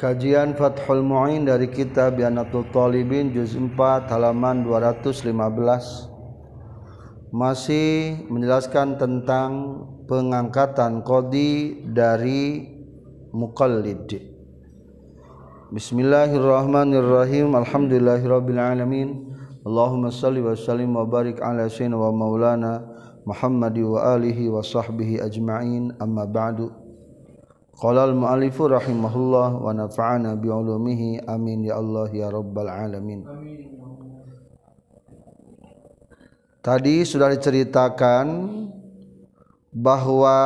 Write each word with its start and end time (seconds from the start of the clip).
Kajian 0.00 0.56
Fathul 0.56 1.04
Mu'in 1.04 1.44
dari 1.44 1.68
kitab 1.68 2.16
Yanatul 2.16 2.64
Talibin 2.72 3.36
juz 3.36 3.52
4 3.52 4.08
halaman 4.08 4.64
215 4.64 5.28
masih 7.36 8.16
menjelaskan 8.32 8.96
tentang 8.96 9.84
pengangkatan 10.08 11.04
kodi 11.04 11.84
dari 11.84 12.64
muqallid. 13.36 14.08
Bismillahirrahmanirrahim. 15.68 17.52
Alhamdulillahirabbil 17.52 18.56
alamin. 18.56 19.36
Allahumma 19.68 20.08
salli 20.08 20.40
wa 20.40 20.56
sallim 20.56 20.96
wa 20.96 21.04
barik 21.04 21.44
ala 21.44 21.68
sayyidina 21.68 22.00
wa 22.00 22.08
maulana 22.08 22.88
Muhammad 23.28 23.76
wa 23.76 24.16
alihi 24.16 24.48
wa 24.48 24.64
sahbihi 24.64 25.20
ajma'in. 25.20 25.92
Amma 26.00 26.24
ba'du. 26.24 26.79
Qala 27.80 28.04
al-mu'allifu 28.04 28.68
rahimahullah 28.68 29.56
wa 29.56 29.72
nafa'ana 29.72 30.36
bi 30.36 30.52
ulumihi 30.52 31.24
amin 31.24 31.64
ya 31.64 31.80
Allah 31.80 32.12
ya 32.12 32.28
rabbal 32.28 32.68
alamin. 32.68 33.24
Tadi 36.60 37.08
sudah 37.08 37.32
diceritakan 37.32 38.52
bahwa 39.72 40.36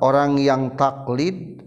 orang 0.00 0.40
yang 0.40 0.72
taklid 0.80 1.60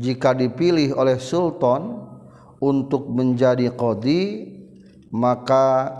jika 0.00 0.32
dipilih 0.32 0.96
oleh 0.96 1.20
sultan 1.20 2.08
untuk 2.56 3.04
menjadi 3.12 3.68
qadi 3.76 4.48
maka 5.12 5.92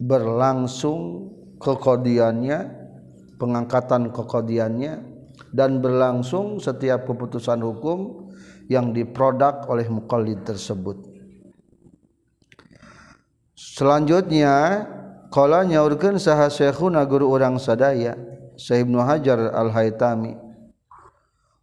berlangsung 0.00 1.36
kekodiannya 1.60 2.58
pengangkatan 3.36 4.08
kekodiannya 4.08 5.07
dan 5.52 5.80
berlangsung 5.80 6.60
setiap 6.60 7.08
keputusan 7.08 7.60
hukum 7.64 8.30
yang 8.68 8.92
diproduk 8.92 9.64
oleh 9.68 9.88
mukallid 9.88 10.44
tersebut. 10.44 11.00
Selanjutnya 13.58 14.86
qala 15.34 15.64
nyaurkeun 15.66 16.18
saha 16.20 16.46
syekhuna 16.52 17.02
guru 17.08 17.30
urang 17.30 17.58
sadaya 17.58 18.14
Syekh 18.58 18.86
Ibnu 18.86 18.98
Hajar 19.02 19.54
Al-Haitami 19.54 20.34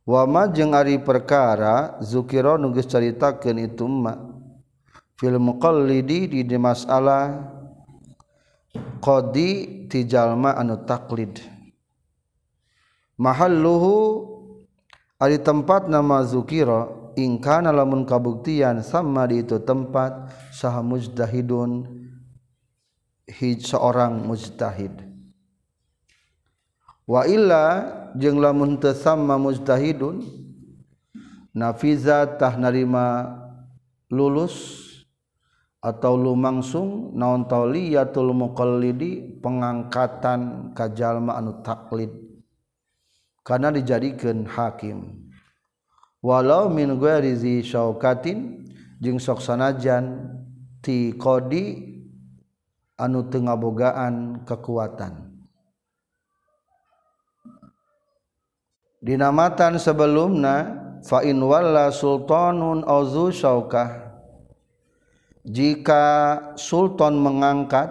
wa 0.05 0.21
ma 0.29 0.45
jeung 0.47 0.71
ari 0.77 1.01
perkara 1.01 1.97
zukira 1.99 2.55
nu 2.61 2.69
geus 2.71 2.85
caritakeun 2.85 3.57
itu 3.57 3.89
ma 3.89 4.15
fil 5.17 5.41
muqallidi 5.41 6.29
di 6.29 6.57
masalah 6.61 7.51
qadi 9.01 9.85
ti 9.89 10.05
jalma 10.05 10.53
anu 10.55 10.85
taklid 10.85 11.54
mahal 13.19 13.51
luhu 13.51 13.97
ari 15.19 15.39
tempat 15.39 15.87
nama 15.87 16.23
zukiro 16.23 17.11
ingkana 17.15 17.71
lamun 17.71 18.03
kabuktian 18.03 18.83
sama 18.83 19.27
di 19.27 19.43
itu 19.43 19.59
tempat 19.63 20.31
sah 20.51 20.83
mujtahidun 20.83 22.05
hij 23.27 23.57
seorang 23.57 24.21
mujtahid. 24.21 24.93
Wa 27.05 27.25
illa 27.29 27.65
jeung 28.17 28.41
lamun 28.41 28.81
teu 28.81 28.93
sama 28.97 29.37
mujtahidun 29.37 30.25
nafiza 31.53 32.25
tah 32.37 32.57
narima 32.57 33.29
lulus 34.09 34.85
atau 35.81 36.17
lumangsung 36.17 37.13
naon 37.13 37.45
tauliyatul 37.45 38.33
muqallidi 38.33 39.37
pengangkatan 39.37 40.73
kajalma 40.73 41.37
anu 41.37 41.61
taklid. 41.61 42.24
karena 43.45 43.69
dijadikan 43.69 44.49
hakim. 44.49 45.29
Walau 46.25 46.73
min 46.73 46.97
guerizi 46.97 47.61
syaukatin 47.61 48.65
jeung 48.97 49.21
sok 49.21 49.45
sanajan 49.45 50.33
ti 50.81 51.13
kodi 51.13 51.93
anu 52.97 53.29
teu 53.29 53.45
ngabogaan 53.45 54.41
kekuatan. 54.41 55.37
Dinamatan 59.05 59.77
sebelumna 59.77 60.81
fa 61.05 61.21
in 61.21 61.37
walla 61.45 61.93
sultanun 61.93 62.81
auzu 62.81 63.29
syaukah 63.29 64.17
jika 65.45 66.03
sultan 66.57 67.21
mengangkat 67.21 67.85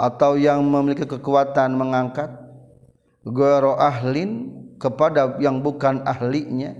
atau 0.00 0.40
yang 0.40 0.64
memiliki 0.64 1.04
kekuatan 1.04 1.76
mengangkat 1.76 2.32
goro 3.26 3.78
ahlin 3.78 4.52
kepada 4.78 5.36
yang 5.42 5.58
bukan 5.62 6.02
ahlinya. 6.06 6.78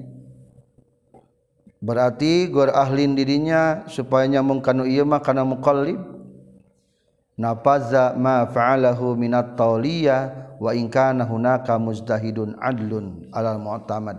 Berarti 1.79 2.51
gor 2.51 2.75
ahlin 2.75 3.15
dirinya 3.15 3.87
supaya 3.87 4.27
nyambung 4.27 4.59
kanu 4.59 4.83
ieu 4.83 5.07
mah 5.07 5.23
kana 5.23 5.47
muqallib. 5.47 5.99
Nafaza 7.39 8.19
ma 8.19 8.51
fa'alahu 8.51 9.15
minat 9.15 9.55
tauliya 9.55 10.51
wa 10.59 10.75
in 10.75 10.91
kana 10.91 11.23
hunaka 11.23 11.79
mujtahidun 11.79 12.59
adlun 12.59 13.31
alal 13.31 13.63
mu'tamad. 13.63 14.19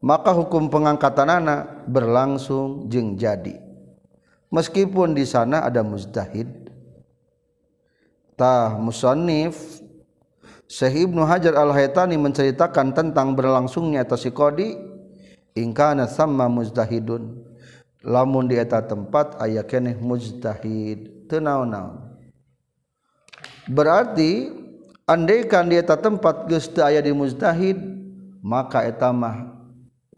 Maka 0.00 0.32
hukum 0.32 0.72
pengangkatanana 0.72 1.84
berlangsung 1.84 2.88
jeung 2.88 3.20
jadi. 3.20 3.60
Meskipun 4.48 5.12
di 5.12 5.28
sana 5.28 5.68
ada 5.68 5.84
mujtahid. 5.84 6.48
Tah 8.32 8.80
musannif 8.80 9.84
Syekh 10.66 11.06
Ibnu 11.06 11.22
Hajar 11.22 11.54
Al-Haytani 11.54 12.18
menceritakan 12.18 12.90
tentang 12.90 13.38
berlangsungnya 13.38 14.02
atas 14.02 14.26
si 14.26 14.34
kodi 14.34 14.74
ingkana 15.54 16.10
sama 16.10 16.50
mujtahidun 16.50 17.38
lamun 18.02 18.50
di 18.50 18.58
eta 18.58 18.82
tempat 18.82 19.38
aya 19.38 19.62
keneh 19.62 19.94
mujtahid 19.94 21.26
teu 21.30 21.38
naon-naon. 21.38 22.18
Berarti 23.70 24.50
andaikan 25.06 25.70
di 25.70 25.78
eta 25.78 25.94
tempat 25.94 26.50
geus 26.50 26.66
teu 26.66 26.82
aya 26.82 26.98
di 26.98 27.14
mujtahid 27.14 27.78
maka 28.42 28.82
eta 28.82 29.14
mah 29.14 29.54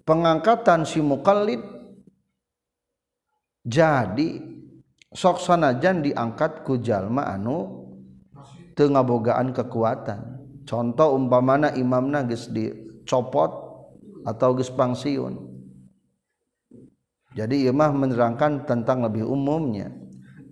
pengangkatan 0.09 0.89
si 0.89 1.05
mukallid 1.05 1.61
jadi 3.69 4.41
sok 5.13 5.45
sanajan 5.45 6.01
diangkat 6.01 6.65
ku 6.65 6.81
jalma 6.81 7.29
anu 7.37 7.89
teu 8.77 8.89
ngabogaan 8.89 9.53
kekuatan 9.57 10.38
contoh 10.69 11.17
umpamana 11.17 11.73
imamna 11.73 12.21
geus 12.29 12.53
dicopot 12.53 13.51
atau 14.29 14.53
geus 14.53 14.69
pangsiun. 14.69 15.41
Jadi 17.33 17.65
imah 17.65 17.93
menerangkan 17.97 18.69
tentang 18.69 19.01
lebih 19.09 19.25
umumnya. 19.25 19.89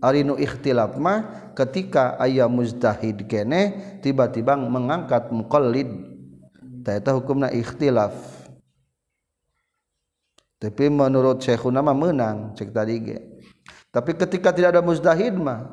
Arinu 0.01 0.41
ikhtilaf 0.41 0.97
mah 0.97 1.53
ketika 1.53 2.17
ayah 2.25 2.49
mujtahid 2.49 3.29
kene 3.29 3.77
tiba-tiba 4.01 4.57
mengangkat 4.57 5.29
muqallid. 5.29 5.89
Eta 6.87 7.11
hukumna 7.11 7.51
ikhtilaf. 7.51 8.15
Tapi 10.63 10.87
menurut 10.87 11.43
syekhuna 11.43 11.83
mah 11.83 11.97
menang 11.99 12.55
cek 12.55 12.71
tadi 12.71 12.95
ge. 13.03 13.19
Tapi 13.91 14.15
ketika 14.15 14.55
tidak 14.55 14.79
ada 14.79 14.83
mujtahid 14.87 15.35
mah 15.35 15.67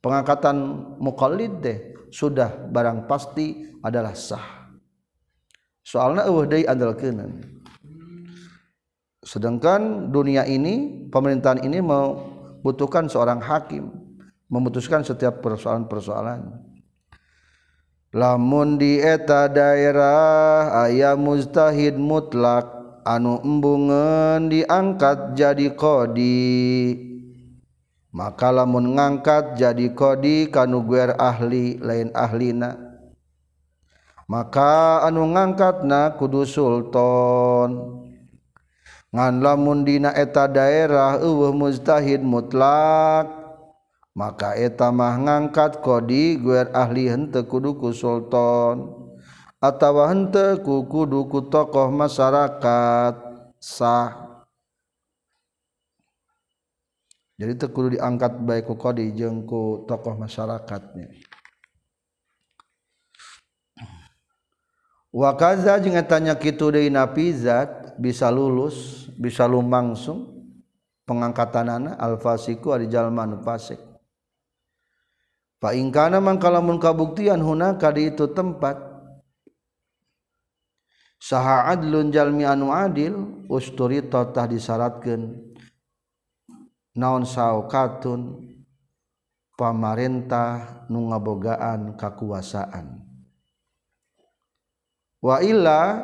pengangkatan 0.00 0.56
muqallid 0.96 1.60
deh 1.60 1.89
sudah 2.10 2.70
barang 2.70 3.08
pasti 3.08 3.78
adalah 3.80 4.12
sah. 4.12 4.68
Soalnya 5.80 6.28
eueuh 6.28 6.46
deui 6.46 6.68
andalkeunan 6.68 7.60
sedangkan 9.20 10.08
dunia 10.08 10.48
ini 10.48 11.06
pemerintahan 11.12 11.60
ini 11.60 11.84
membutuhkan 11.84 13.06
seorang 13.06 13.40
hakim 13.44 13.92
memutuskan 14.48 15.04
setiap 15.04 15.44
persoalan-persoalan. 15.44 16.66
Lamun 18.10 18.74
di 18.74 18.98
eta 18.98 19.46
daerah 19.46 20.82
aya 20.82 21.14
mujtahid 21.14 21.94
mutlak 21.94 22.66
anu 23.06 23.38
embungan 23.38 24.50
diangkat 24.50 25.38
jadi 25.38 25.70
qadi 25.78 27.09
maka 28.10 28.50
lamun 28.50 28.98
ngangkat 28.98 29.58
jadi 29.58 29.94
kodi 29.94 30.50
kanuguer 30.50 31.14
ahli 31.14 31.78
lain 31.78 32.10
ahlina. 32.14 32.74
Maka 34.30 35.02
anu 35.02 35.26
ngangkat 35.34 35.82
na 35.82 36.14
kudu 36.14 36.46
Sultan. 36.46 37.98
Ngan 39.10 39.42
lamun 39.42 39.82
dina 39.82 40.14
eta 40.14 40.46
daerah 40.46 41.18
eueuh 41.18 41.50
mustahid 41.50 42.22
mutlak 42.22 43.26
maka 44.14 44.54
eta 44.54 44.94
mah 44.94 45.18
ngangkat 45.18 45.82
kodi 45.82 46.38
guer 46.38 46.70
ahli 46.70 47.10
henteu 47.10 47.42
kudu 47.42 47.74
ku 47.74 47.90
Sultan 47.90 48.86
atawa 49.60 50.14
henteu 50.14 50.62
ku 50.64 50.86
kudu 50.88 51.26
ku 51.26 51.46
tokoh 51.46 51.92
masyarakat. 51.92 53.14
Sah. 53.60 54.29
jadi 57.40 57.56
itu 57.56 57.72
kudu 57.72 57.96
diangkat 57.96 58.44
baik 58.44 58.68
ku 58.68 58.76
kodi 58.76 59.16
jeung 59.16 59.48
ku 59.48 59.88
tokoh 59.88 60.12
masyarakatnya. 60.20 61.08
Wa 65.08 65.32
kaza 65.40 65.80
jeung 65.80 65.96
tanya 66.04 66.36
kitu 66.36 66.68
deui 66.68 66.92
nafizat 66.92 67.96
bisa 67.96 68.28
lulus 68.28 69.08
bisa 69.16 69.48
lumangsung 69.48 70.36
pengangkatanana 71.08 71.96
al 71.96 72.20
fasiku 72.20 72.76
ari 72.76 72.92
jalma 72.92 73.24
fasik. 73.40 73.80
Fa 75.56 75.72
in 75.72 75.88
kana 75.88 76.20
mangkalamun 76.20 76.76
kabuktian 76.76 77.40
hunaka 77.40 77.88
di 77.88 78.12
itu 78.12 78.28
tempat 78.36 78.76
saha 81.16 81.72
adlun 81.72 82.12
jalmi 82.12 82.44
anu 82.44 82.68
adil 82.68 83.44
usturi 83.48 84.04
totah 84.04 84.44
disyaratkeun 84.44 85.49
naon 86.96 87.26
saukatun 87.26 88.50
pamarentah 89.58 90.86
nu 90.88 91.10
ngabogaan 91.10 91.94
kakuasaan. 91.98 93.04
Wa 95.20 95.44
illa 95.44 96.00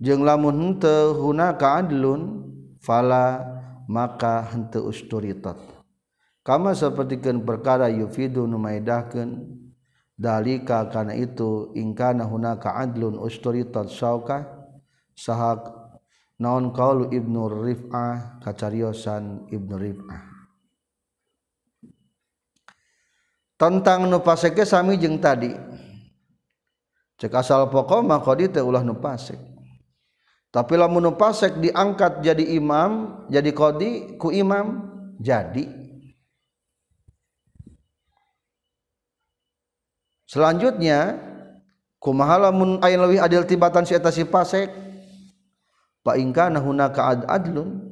jeung 0.00 0.26
lamun 0.26 0.56
henteu 0.58 1.14
hunaka 1.14 1.84
adlun 1.84 2.42
fala 2.82 3.44
maka 3.86 4.48
henteu 4.50 4.88
usturitat 4.88 5.60
kama 6.40 6.72
sapertikeun 6.72 7.44
perkara 7.44 7.92
yufidu 7.92 8.48
nu 8.48 8.56
maedahkeun 8.56 9.44
dalika 10.16 10.88
kana 10.88 11.12
itu 11.14 11.70
ingkana 11.76 12.24
hunaka 12.24 12.74
adlun 12.80 13.20
usturitat 13.20 13.92
syauka 13.92 14.48
sahak 15.12 15.79
naon 16.40 16.72
qaulu 16.72 17.12
ibnu 17.12 17.46
rif'ah 17.52 18.40
kacariosan 18.40 19.46
ibnu 19.52 19.76
rif'ah. 19.76 20.22
Tentang 23.60 24.08
nu 24.08 24.24
paseke 24.24 24.64
sami 24.64 24.96
jeung 24.96 25.20
tadi. 25.20 25.52
Cek 27.20 27.36
asal 27.36 27.68
pokok 27.68 28.00
mah 28.00 28.24
qadi 28.24 28.48
teh 28.48 28.64
ulah 28.64 28.80
nu 28.80 28.96
pasek 28.96 29.36
tapi 30.50 30.74
lamun 30.74 31.06
nu 31.06 31.12
pasek 31.14 31.62
diangkat 31.62 32.26
jadi 32.26 32.42
imam 32.58 33.22
jadi 33.30 33.50
qadi 33.54 34.18
ku 34.18 34.34
imam 34.34 34.90
jadi. 35.22 35.78
Selanjutnya 40.26 41.18
kumahalamun 42.02 42.82
ayin 42.82 43.02
lebih 43.02 43.18
adil 43.22 43.42
tibatan 43.46 43.86
si 43.86 43.94
eta 43.94 44.10
si 44.14 44.26
pasek 44.26 44.70
fa 46.04 46.16
ingkana 46.16 46.60
hunaka 46.60 47.00
ad 47.16 47.20
adlun. 47.28 47.88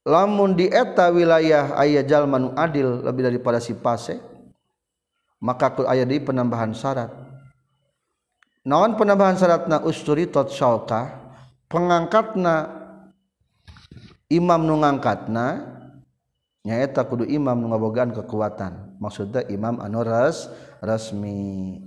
Lamun 0.00 0.56
di 0.56 0.66
eta 0.66 1.12
wilayah 1.12 1.76
aya 1.76 2.00
jalma 2.00 2.40
nu 2.40 2.56
adil 2.56 3.04
lebih 3.04 3.28
daripada 3.28 3.60
si 3.60 3.76
pasek 3.76 4.16
maka 5.40 5.72
ku 5.76 5.84
aya 5.84 6.08
di 6.08 6.20
penambahan 6.20 6.72
syarat. 6.72 7.12
Naon 8.64 8.96
penambahan 8.96 9.36
syaratna? 9.36 9.84
Usturi 9.84 10.28
tot 10.28 10.52
syauka 10.52 11.16
pengangkatna 11.68 12.80
imam 14.28 14.60
nu 14.64 14.80
ngangkatna 14.84 15.64
nyaeta 16.64 17.04
kudu 17.08 17.24
imam 17.28 17.56
nu 17.56 17.72
ngabogaan 17.72 18.12
kekuatan. 18.12 19.00
Maksudnya 19.00 19.48
imam 19.48 19.80
anu 19.80 20.00
ras 20.04 20.48
resmi. 20.84 21.80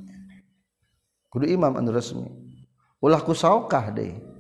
Kudu 1.29 1.49
imam 1.49 1.77
anu 1.77 1.93
resmi. 1.93 2.29
Ulah 3.01 3.21
ku 3.21 3.37
saukah 3.37 3.93
deh 3.93 4.32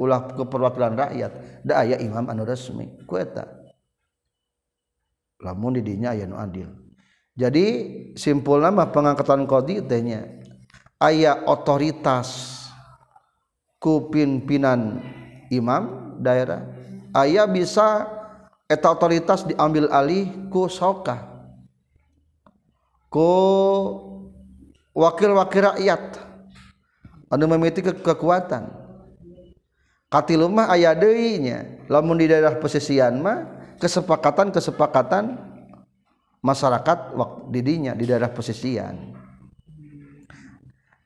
ulah 0.00 0.32
ke 0.32 0.42
perwakilan 0.48 0.96
rakyat. 0.96 1.32
Da 1.60 1.84
aya 1.84 2.00
imam 2.00 2.24
anu 2.32 2.48
resmi. 2.48 2.88
Ku 3.04 3.20
eta 3.20 3.44
lamun 5.44 5.76
di 5.76 5.84
dinya 5.84 6.16
aya 6.16 6.24
nu 6.24 6.40
adil. 6.40 6.72
Jadi 7.36 7.66
simpul 8.16 8.64
nama 8.64 8.88
pengangkatan 8.88 9.44
qadi 9.44 9.84
teh 9.84 10.00
nya 10.00 10.24
aya 10.96 11.44
otoritas 11.44 12.58
ku 13.80 14.08
pimpinan 14.12 15.00
imam 15.48 16.16
daerah 16.20 16.68
aya 17.16 17.48
bisa 17.48 18.04
eta 18.68 18.92
otoritas 18.92 19.48
diambil 19.48 19.88
alih 19.88 20.28
ku 20.52 20.68
saukah 20.68 21.30
wakil-wakil 24.94 25.74
rakyat. 25.74 26.02
Anu 27.30 27.46
memiliki 27.46 27.82
ke 27.86 28.14
kekuatan 30.10 30.26
katilumah 30.26 30.66
aya 30.66 30.98
lamun 31.86 32.18
di 32.18 32.26
daerah 32.26 32.58
pesisian 32.58 33.22
mah 33.22 33.46
kesepakatan-kesepakatan 33.78 35.38
masyarakat 36.42 36.98
didinya 37.48 37.94
di 37.94 38.04
daerah 38.10 38.28
pesisian. 38.28 39.14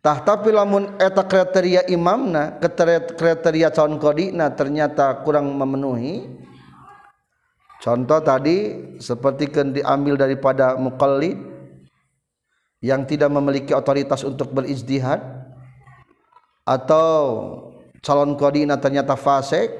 Tah 0.04 0.20
tapi 0.20 0.52
lamun 0.52 1.00
eta 1.00 1.24
kriteria 1.24 1.88
imamna 1.88 2.60
kriteria 3.16 3.72
calon 3.72 3.96
kodina 3.96 4.52
ternyata 4.52 5.24
kurang 5.24 5.48
memenuhi 5.56 6.28
contoh 7.80 8.20
tadi 8.20 8.56
seperti 9.00 9.48
kan 9.48 9.72
diambil 9.72 10.20
daripada 10.20 10.76
mukallid 10.76 11.40
yang 12.84 13.08
tidak 13.08 13.32
memiliki 13.32 13.72
otoritas 13.72 14.28
untuk 14.28 14.52
berijtihad 14.52 15.24
atau 16.68 17.16
calon 18.04 18.36
koordinat 18.36 18.84
ternyata 18.84 19.16
fasik 19.16 19.72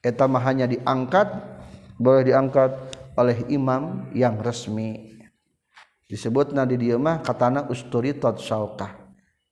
eta 0.00 0.24
mah 0.24 0.40
hanya 0.48 0.64
diangkat 0.64 1.28
boleh 2.00 2.24
diangkat 2.24 2.72
oleh 3.14 3.44
imam 3.52 4.08
yang 4.16 4.40
resmi. 4.40 5.14
Disebutna 6.08 6.64
di 6.64 6.80
dieu 6.80 6.96
mah 6.96 7.20
katana 7.20 7.68
usturitat 7.68 8.40
syaukah 8.40 9.04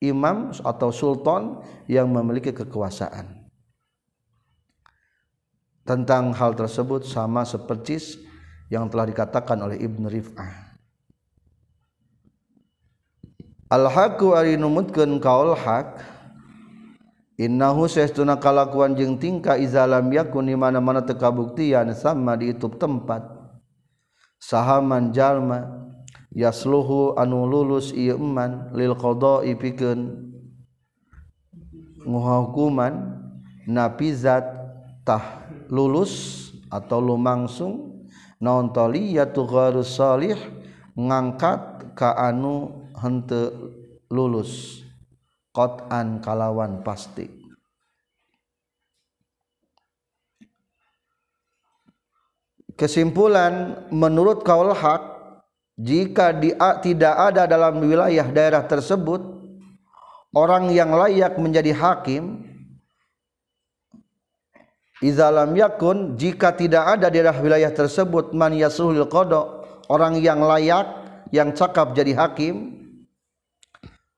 imam 0.02 0.50
atau 0.66 0.90
sultan 0.90 1.62
yang 1.86 2.10
memiliki 2.10 2.50
kekuasaan. 2.50 3.46
Tentang 5.86 6.34
hal 6.34 6.54
tersebut 6.58 7.06
sama 7.06 7.46
seperti 7.46 8.18
yang 8.70 8.90
telah 8.90 9.06
dikatakan 9.06 9.58
oleh 9.62 9.78
Ibn 9.78 10.02
Rif'ah. 10.10 10.54
Alhaku 13.72 14.36
ari 14.36 14.60
kaul 15.18 15.56
Innahu 17.42 17.90
sesuna 17.90 18.38
kalakuan 18.38 18.94
jeung 18.94 19.18
tingkah 19.18 19.58
izalam 19.58 20.06
yakun 20.14 20.46
di 20.46 20.54
mana-mana 20.54 21.02
tekabuktian 21.02 21.90
sama 21.90 22.38
di 22.38 22.54
itu 22.54 22.70
tempat. 22.70 23.26
Sahaman 24.38 25.10
jalma 25.10 25.90
yasluhu 26.30 27.18
anu 27.18 27.42
lulus 27.50 27.90
ieu 27.90 28.14
eman 28.14 28.70
lil 28.78 28.94
qada'i 28.94 29.58
pikeun. 29.58 30.30
Nguhukuman 32.06 32.94
napizat 33.66 34.46
tah 35.02 35.42
lulus 35.66 36.46
atau 36.70 37.02
lumangsung 37.02 38.06
naon 38.38 38.70
taliyatu 38.70 39.50
gharus 39.50 39.98
salih 39.98 40.38
ngangkat 40.94 41.90
ka 41.98 42.14
anu 42.14 42.86
henteu 42.94 43.50
lulus. 44.14 44.78
Qatan 45.52 46.24
kalawan 46.24 46.80
pasti. 46.80 47.41
Kesimpulan 52.76 53.84
menurut 53.92 54.42
kaul 54.42 54.72
hak 54.72 55.12
jika 55.80 56.36
dia 56.36 56.78
tidak 56.84 57.14
ada 57.32 57.48
dalam 57.48 57.80
wilayah 57.80 58.28
daerah 58.28 58.64
tersebut 58.64 59.20
orang 60.32 60.72
yang 60.72 60.92
layak 60.92 61.36
menjadi 61.36 61.72
hakim 61.72 62.44
izalam 65.02 65.52
yakun 65.56 66.14
jika 66.14 66.54
tidak 66.54 66.98
ada 66.98 67.08
daerah 67.08 67.36
wilayah 67.36 67.72
tersebut 67.72 68.32
man 68.36 68.54
yasuhul 68.54 69.08
qada 69.08 69.64
orang 69.88 70.20
yang 70.20 70.40
layak 70.40 70.86
yang 71.32 71.50
cakap 71.56 71.96
jadi 71.96 72.14
hakim 72.16 72.78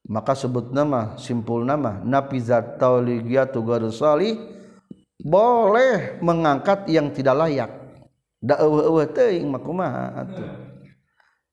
maka 0.04 0.36
sebut 0.36 0.68
nama 0.68 1.16
simpul 1.16 1.64
nama 1.64 2.02
nafizat 2.04 2.76
tauligiyatu 2.76 3.64
garusali 3.64 4.36
boleh 5.16 6.20
mengangkat 6.20 6.84
yang 6.92 7.08
tidak 7.08 7.40
layak 7.40 7.83
da 8.44 8.60
eueuh 8.60 9.08
teuing 9.08 9.48
makumaha 9.48 10.20
atuh. 10.20 10.48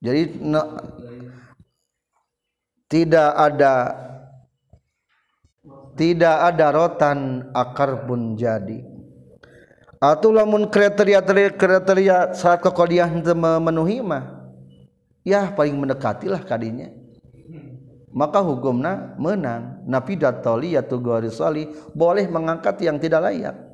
Jadi 0.04 0.44
na, 0.44 0.62
tidak 2.92 3.32
ada 3.32 3.74
tidak 5.96 6.36
ada 6.52 6.68
rotan 6.76 7.48
akar 7.56 8.04
pun 8.04 8.36
jadi. 8.36 8.84
Atau 10.02 10.34
lamun 10.34 10.68
kriteria 10.68 11.22
kriteria 11.56 12.34
saat 12.36 12.60
kekodiah 12.60 13.08
memenuhi 13.08 14.02
mah 14.04 14.52
ya 15.24 15.48
paling 15.54 15.78
mendekatilah 15.80 16.44
kadinya. 16.44 16.92
Maka 18.12 18.44
hukumna 18.44 19.16
menang. 19.16 19.88
Nafidatoli 19.88 20.76
boleh 21.96 22.28
mengangkat 22.28 22.84
yang 22.84 23.00
tidak 23.00 23.32
layak 23.32 23.71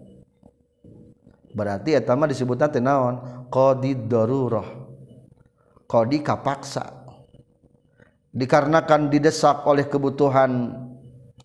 berarti 1.58 1.98
etama 1.98 2.30
disebutkan 2.30 2.70
tenawan 2.70 3.50
qadi 3.50 3.98
darurah 4.06 4.70
qadi 5.90 6.22
kapaksa 6.22 6.98
dikarenakan 8.38 9.10
didesak 9.10 9.66
oleh 9.66 9.90
kebutuhan 9.90 10.78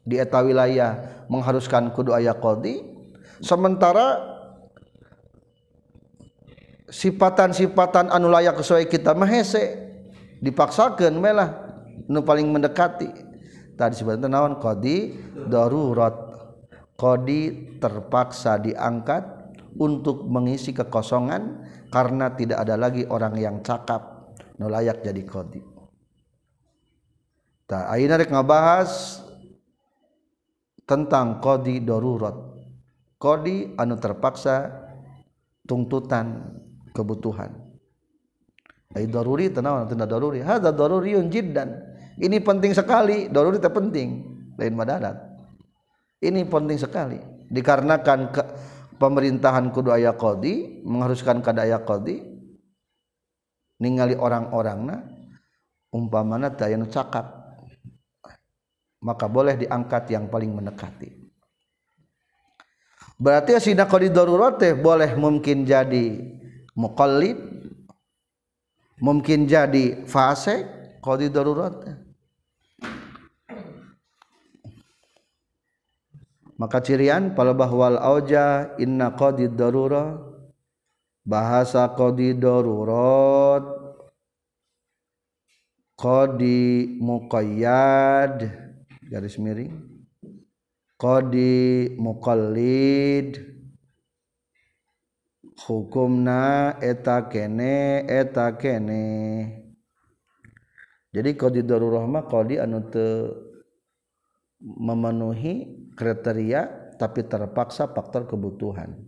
dieta 0.04 0.44
wilayah 0.44 1.24
mengharuskan 1.32 1.88
kudu 1.94 2.12
aya 2.12 2.36
Qdi 2.36 2.84
sementara 3.40 4.20
sipatan-sipatan 6.92 8.12
anu 8.12 8.28
layak 8.28 8.60
sesuai 8.60 8.90
kita 8.92 9.16
mahese 9.16 9.80
dipaksakan 10.44 11.16
melah 11.16 11.50
nu 12.10 12.20
paling 12.20 12.50
mendekati. 12.50 13.08
Tadi 13.72 13.94
sebenarnya 13.96 14.28
naon? 14.28 14.60
Kodi 14.60 15.16
darurat 15.48 16.12
kodi 17.00 17.72
terpaksa 17.80 18.60
diangkat 18.60 19.24
untuk 19.78 20.28
mengisi 20.28 20.74
kekosongan 20.76 21.64
karena 21.92 22.32
tidak 22.32 22.64
ada 22.64 22.74
lagi 22.76 23.06
orang 23.08 23.36
yang 23.36 23.56
cakap. 23.60 24.34
Nu 24.60 24.68
layak 24.68 25.00
jadi 25.00 25.22
kodi 25.24 25.72
tak 27.72 27.88
ayeuna 27.88 28.20
rek 28.20 28.28
ngabahas 28.28 29.24
tentang 30.84 31.40
kodi 31.40 31.80
darurat. 31.80 32.36
Kodi 33.16 33.72
anu 33.80 33.96
terpaksa 33.96 34.68
tuntutan 35.64 36.52
kebutuhan. 36.92 37.48
Ay 38.92 39.08
daruri 39.08 39.48
tanawan 39.48 39.88
tanda 39.88 40.04
daruri. 40.04 40.44
Hadza 40.44 40.68
daruriyun 40.68 41.32
jiddan. 41.32 41.80
Ini 42.20 42.44
penting 42.44 42.76
sekali. 42.76 43.32
Daruri 43.32 43.56
itu 43.56 43.72
penting. 43.72 44.08
Lain 44.60 44.76
madarat 44.76 45.32
ini 46.22 46.46
penting 46.46 46.78
sekali. 46.78 47.18
Dikarenakan 47.50 48.18
ke, 48.30 48.42
pemerintahan 49.02 49.74
kudu 49.74 49.90
aya 49.90 50.14
qadi 50.14 50.86
mengharuskan 50.86 51.42
kada 51.42 51.66
aya 51.66 51.82
qadi 51.82 52.22
ningali 53.82 54.14
orang-orangna 54.14 55.02
umpamana 55.90 56.54
teu 56.54 56.70
aya 56.70 56.78
cakap 56.86 57.42
maka 59.02 59.26
boleh 59.26 59.58
diangkat 59.58 60.14
yang 60.14 60.30
paling 60.30 60.54
mendekati. 60.54 61.10
Berarti 63.18 63.58
asina 63.58 63.90
qadi 63.90 64.14
darurat 64.14 64.54
teh 64.54 64.78
boleh 64.78 65.18
mungkin 65.18 65.66
jadi 65.66 66.22
muqallid 66.78 67.38
mungkin 69.02 69.50
jadi 69.50 70.06
fase 70.06 70.62
qadi 71.02 71.26
darurat 71.26 71.74
maka 76.62 76.78
cirian 76.78 77.34
palbahwal 77.34 77.98
auja 77.98 78.78
inna 78.78 79.10
qadid 79.18 79.58
darura. 79.58 80.14
Bahasa 81.26 81.90
qadi 81.90 82.38
darurat. 82.38 83.66
Qadi 85.98 87.02
muqayyad. 87.02 88.46
Garis 89.10 89.42
miring. 89.42 89.74
Qadi 91.02 91.98
muqallid. 91.98 93.42
Hukumna 95.66 96.78
eta 96.78 97.26
kene 97.26 98.06
eta 98.06 98.54
kene. 98.54 99.06
Jadi 101.10 101.30
qadi 101.34 101.66
darurah 101.66 102.06
mah 102.06 102.30
qadi 102.30 102.62
anu 102.62 102.86
teu 102.86 103.50
memenuhi 104.62 105.81
kriteria 106.02 106.66
tapi 106.98 107.22
terpaksa 107.22 107.86
faktor 107.94 108.26
kebutuhan. 108.26 108.98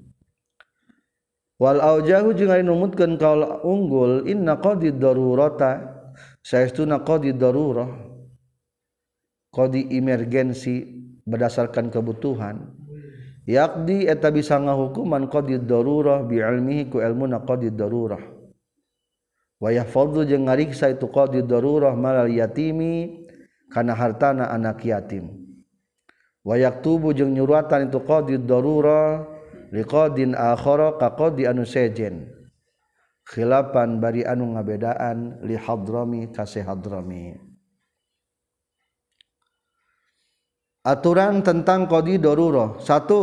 Wal 1.58 1.82
aujahu 1.82 2.30
jeung 2.34 2.54
ari 2.54 2.62
numutkeun 2.62 3.18
kaul 3.18 3.42
unggul 3.66 4.30
inna 4.30 4.62
qadi 4.62 4.94
darurata. 4.94 5.90
Saestuna 6.44 7.02
qadi 7.02 7.34
darurah. 7.34 7.90
Qadi 9.50 9.90
emergensi 9.98 10.86
berdasarkan 11.26 11.90
kebutuhan. 11.90 12.70
Yaqdi 13.44 14.06
eta 14.06 14.30
bisa 14.30 14.58
ngahukuman 14.58 15.26
qadi 15.26 15.58
darurah 15.58 16.22
bi 16.22 16.38
ilmihi 16.38 16.90
ku 16.90 17.02
ilmuna 17.02 17.42
qadi 17.42 17.74
darurah. 17.74 18.22
Wa 19.58 19.70
yahfadhu 19.70 20.26
jeung 20.26 20.46
ngariksa 20.46 20.94
itu 20.94 21.10
qadi 21.10 21.42
darurah 21.42 21.94
malal 21.94 22.30
yatimi 22.30 23.26
kana 23.70 23.94
hartana 23.94 24.50
anak 24.50 24.82
yatim 24.86 25.43
wa 26.44 26.54
yaktubu 26.60 27.16
jeung 27.16 27.32
nyuratan 27.32 27.88
itu 27.88 27.98
qadi 28.04 28.36
darurah 28.38 29.24
liqadin 29.72 30.36
akhara 30.36 31.00
ka 31.00 31.16
qadi 31.16 31.48
anu 31.48 31.64
sejen. 31.64 32.30
Khilafan 33.24 34.04
bari 34.04 34.20
anu 34.20 34.52
ngabedaan 34.52 35.40
li 35.48 35.56
hadrami 35.56 36.28
kasih 36.28 36.60
hadrami. 36.60 37.32
Aturan 40.84 41.40
tentang 41.40 41.88
kodi 41.88 42.20
doruro 42.20 42.76
satu 42.76 43.20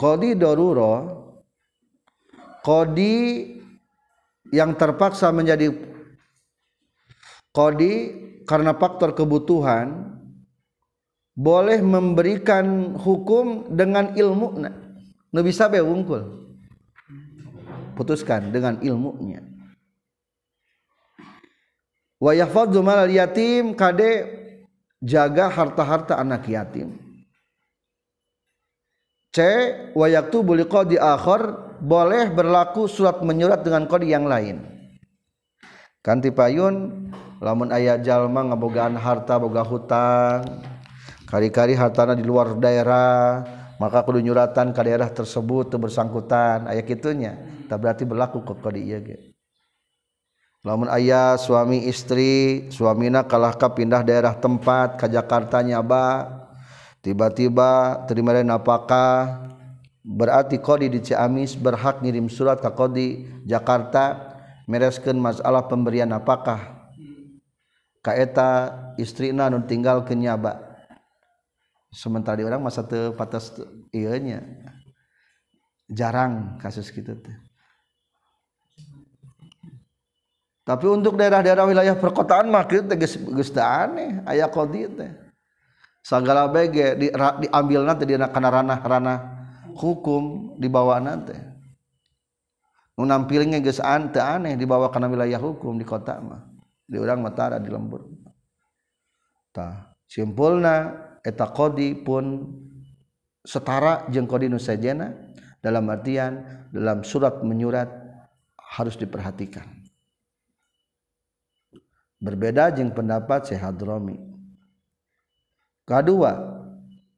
kodi 0.00 0.32
doruro 0.32 0.92
kodi 2.64 3.44
yang 4.48 4.72
terpaksa 4.72 5.28
menjadi 5.28 5.68
kodi 7.52 7.92
karena 8.48 8.72
faktor 8.80 9.12
kebutuhan 9.12 10.13
boleh 11.34 11.82
memberikan 11.82 12.94
hukum 12.94 13.74
dengan 13.74 14.14
ilmu 14.14 14.62
nu 15.34 15.40
bisa 15.42 15.66
be 15.66 15.82
wungkul. 15.82 16.46
Putuskan 17.94 18.50
dengan 18.50 18.78
ilmunya. 18.82 19.42
Wa 22.18 22.34
yahfadzu 22.34 22.82
mal 22.82 23.06
yatim 23.06 23.74
kade 23.74 24.26
jaga 24.98 25.46
harta-harta 25.50 26.18
anak 26.18 26.46
yatim. 26.50 26.98
C 29.34 29.38
wayaktu 29.94 30.36
buli 30.42 30.66
qadi 30.66 30.98
akhir 30.98 31.74
boleh 31.82 32.30
berlaku 32.30 32.86
surat 32.86 33.18
menyurat 33.22 33.62
dengan 33.62 33.86
kodi 33.90 34.14
yang 34.14 34.26
lain. 34.30 34.62
Kanti 36.02 36.30
payun 36.30 37.10
lamun 37.42 37.74
ayat 37.74 38.02
jalma 38.06 38.46
ngabogaan 38.46 38.94
harta 38.94 39.38
boga 39.38 39.66
hutang 39.66 40.73
kari-kari 41.34 41.74
hartana 41.74 42.14
di 42.14 42.22
luar 42.22 42.54
daerah 42.54 43.42
maka 43.82 44.06
kudu 44.06 44.22
nyuratan 44.22 44.70
ke 44.70 44.80
daerah 44.86 45.10
tersebut 45.10 45.74
bersangkutan. 45.74 46.70
Ayat 46.70 46.86
kitunya. 46.86 47.34
Tak 47.66 47.82
berarti 47.82 48.06
berlaku 48.06 48.46
ke 48.46 48.54
kodi 48.54 48.86
iya 48.86 49.02
ge. 49.02 49.34
Lamun 50.62 50.86
ayah 50.94 51.34
suami 51.34 51.90
istri 51.90 52.70
suamina 52.70 53.26
kalahkah 53.26 53.74
pindah 53.74 54.06
daerah 54.06 54.32
tempat 54.38 54.96
ke 54.96 55.10
Jakartanya 55.10 55.82
ba 55.84 56.24
tiba-tiba 57.04 58.00
terima 58.08 58.32
apakah 58.32 59.44
berarti 60.00 60.56
kodi 60.56 60.88
di 60.88 61.04
Ciamis 61.04 61.52
berhak 61.52 62.00
ngirim 62.00 62.32
surat 62.32 62.64
ke 62.64 62.70
kodi 62.72 63.28
Jakarta 63.44 64.32
mereskan 64.64 65.20
masalah 65.20 65.68
pemberian 65.68 66.08
apakah 66.16 66.88
kaeta 68.00 68.72
istrina 68.96 69.52
nun 69.52 69.68
tinggal 69.68 70.00
kenyaba 70.08 70.73
sementara 71.94 72.42
orang 72.42 72.60
masa 72.60 72.82
tepatas 72.82 73.54
nya 73.94 74.42
jarang 75.86 76.58
kasus 76.58 76.90
gitu 76.90 77.14
teh 77.14 77.38
tapi 80.64 80.88
untuk 80.88 81.20
daerah-daerah 81.20 81.68
wilayah 81.68 81.92
perkotaan 81.92 82.48
mah 82.48 82.64
kieu 82.64 82.80
teh 82.88 82.96
geus 82.96 83.52
aneh. 83.52 84.24
Aya 84.24 84.48
qadi 84.48 84.88
teh. 84.88 85.12
Sagala 86.00 86.48
bege 86.48 86.96
di, 86.96 87.12
diambil 87.12 87.84
nanti 87.84 88.08
di 88.08 88.16
kana 88.16 88.48
ranah-ranah 88.48 89.18
hukum 89.72 90.56
dibawa 90.60 91.00
nanti 91.00 91.32
nu 92.94 93.08
nampilnya 93.08 93.58
geus 93.58 93.80
ante 93.80 94.20
aneh 94.20 94.54
dibawa 94.56 94.92
kana 94.92 95.08
wilayah 95.08 95.36
hukum 95.36 95.76
di 95.76 95.84
kota 95.84 96.16
mah. 96.24 96.48
Di 96.88 96.96
urang 96.96 97.20
matara 97.20 97.60
di 97.60 97.68
lembur. 97.68 98.08
Tah 99.52 99.92
simpulna 100.08 101.03
eta 101.24 101.48
qadi 101.48 102.04
pun 102.04 102.52
setara 103.40 104.04
jeung 104.12 104.28
qdi 104.28 104.52
nusajana 104.52 105.16
dalam 105.64 105.88
artian 105.88 106.44
dalam 106.68 107.00
surat 107.00 107.40
menyurat 107.40 107.88
harus 108.76 109.00
diperhatikan. 109.00 109.64
Berbeda 112.20 112.72
jeung 112.76 112.92
pendapat 112.92 113.48
Syekh 113.48 113.64
Hadrami 113.64 114.16
kedua 115.88 116.32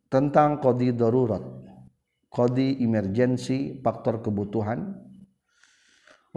tentang 0.07 0.63
kodi 0.63 0.95
darurat 0.95 1.43
kodi 2.31 2.79
emergensi 2.83 3.83
faktor 3.83 4.23
kebutuhan. 4.23 5.03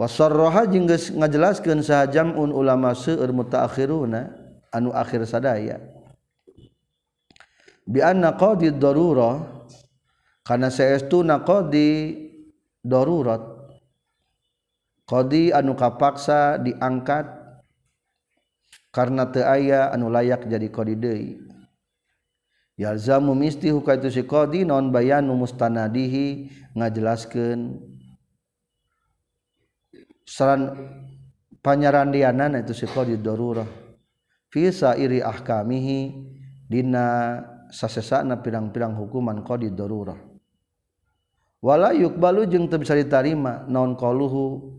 Wasarroha 0.00 0.64
jeung 0.64 0.88
geus 0.88 1.12
ngajelaskeun 1.12 1.84
saha 1.84 2.08
jam'un 2.08 2.50
ulama 2.56 2.96
seueur 2.96 3.30
mutaakhiruna 3.36 4.32
anu 4.72 4.96
akhir 4.96 5.28
sadaya. 5.28 5.99
bianna 7.86 8.36
qadi 8.36 8.74
darurah 8.74 9.64
karena 10.44 10.68
saestuna 10.72 11.44
qadi 11.46 12.16
darurat. 12.84 13.60
Qadi 15.06 15.50
anu 15.50 15.74
kapaksa 15.74 16.62
diangkat 16.62 17.26
karena 18.94 19.26
teu 19.26 19.42
aya 19.42 19.90
anu 19.90 20.06
layak 20.06 20.46
jadi 20.46 20.70
qadi 20.70 20.94
deui. 20.94 21.30
Yalzamu 22.78 23.36
misti 23.36 23.68
hukaitu 23.68 24.08
si 24.08 24.22
qadi 24.24 24.64
non 24.64 24.88
bayanu 24.94 25.34
mustanadihi 25.36 26.48
ngajelaskeun. 26.78 27.90
Saran 30.24 30.78
panyarandianan 31.58 32.62
itu 32.62 32.70
si 32.70 32.86
qadi 32.86 33.18
darurah 33.18 33.66
fi 34.46 34.70
sairi 34.70 35.18
ahkamihi 35.18 35.98
dina 36.70 37.42
sasesana 37.70 38.42
pirang-pirang 38.42 38.94
hukuman 38.98 39.40
qadi 39.46 39.70
darurah. 39.70 40.18
Wala 41.62 41.94
yukbalu 41.94 42.50
jeung 42.50 42.66
teu 42.66 42.82
bisa 42.82 42.98
ditarima 42.98 43.64
naon 43.70 43.94
qaluhu? 43.96 44.76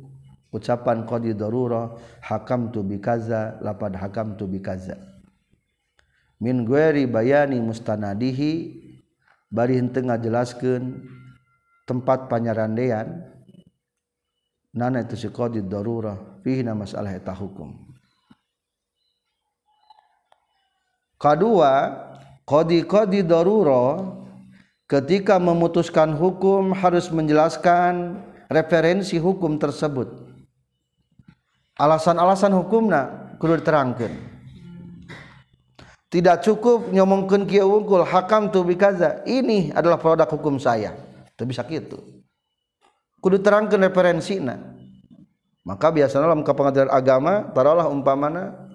Ucapan 0.52 1.08
qadi 1.08 1.32
darurah 1.32 1.96
hakam 2.20 2.76
tu 2.76 2.84
bikaza 2.84 3.56
lapad 3.64 3.96
hakam 3.96 4.36
tu 4.36 4.52
bikaza 4.52 5.00
min 6.42 6.68
gueri 6.68 7.08
bayani 7.08 7.62
mustanadihi 7.64 8.76
bari 9.48 9.80
henteu 9.80 10.10
ngajelaskeun 10.10 11.08
tempat 11.88 12.28
panyarandean 12.28 13.32
nana 14.74 15.06
itu 15.06 15.16
si 15.16 15.32
qadi 15.32 15.64
darurah 15.64 16.42
fihi 16.44 16.68
masalah 16.68 17.14
eta 17.14 17.32
hukum. 17.32 17.72
Kadua 21.22 21.96
qadi 22.84 23.24
darurah 23.24 24.20
ketika 24.92 25.40
memutuskan 25.40 26.12
hukum 26.12 26.76
harus 26.76 27.08
menjelaskan 27.08 28.20
referensi 28.52 29.16
hukum 29.16 29.56
tersebut. 29.56 30.12
Alasan-alasan 31.80 32.52
hukumna 32.52 33.32
kudu 33.40 33.64
diterangkan 33.64 34.12
tidak 36.12 36.44
cukup 36.44 36.92
nyomongkan 36.92 37.48
kia 37.48 37.64
wungkul 37.64 38.04
hakam 38.04 38.52
tu 38.52 38.68
bikaza 38.68 39.24
ini 39.24 39.72
adalah 39.72 39.96
produk 39.96 40.28
hukum 40.28 40.60
saya. 40.60 40.92
Itu 41.32 41.48
bisa 41.48 41.64
gitu 41.72 42.22
kudu 43.22 43.38
terangkan 43.40 43.80
referensi 43.86 44.42
na 44.42 44.58
maka 45.62 45.94
biasanya 45.94 46.26
dalam 46.26 46.42
kepengadilan 46.42 46.90
agama 46.90 47.54
taruhlah 47.54 47.86
umpamana 47.88 48.71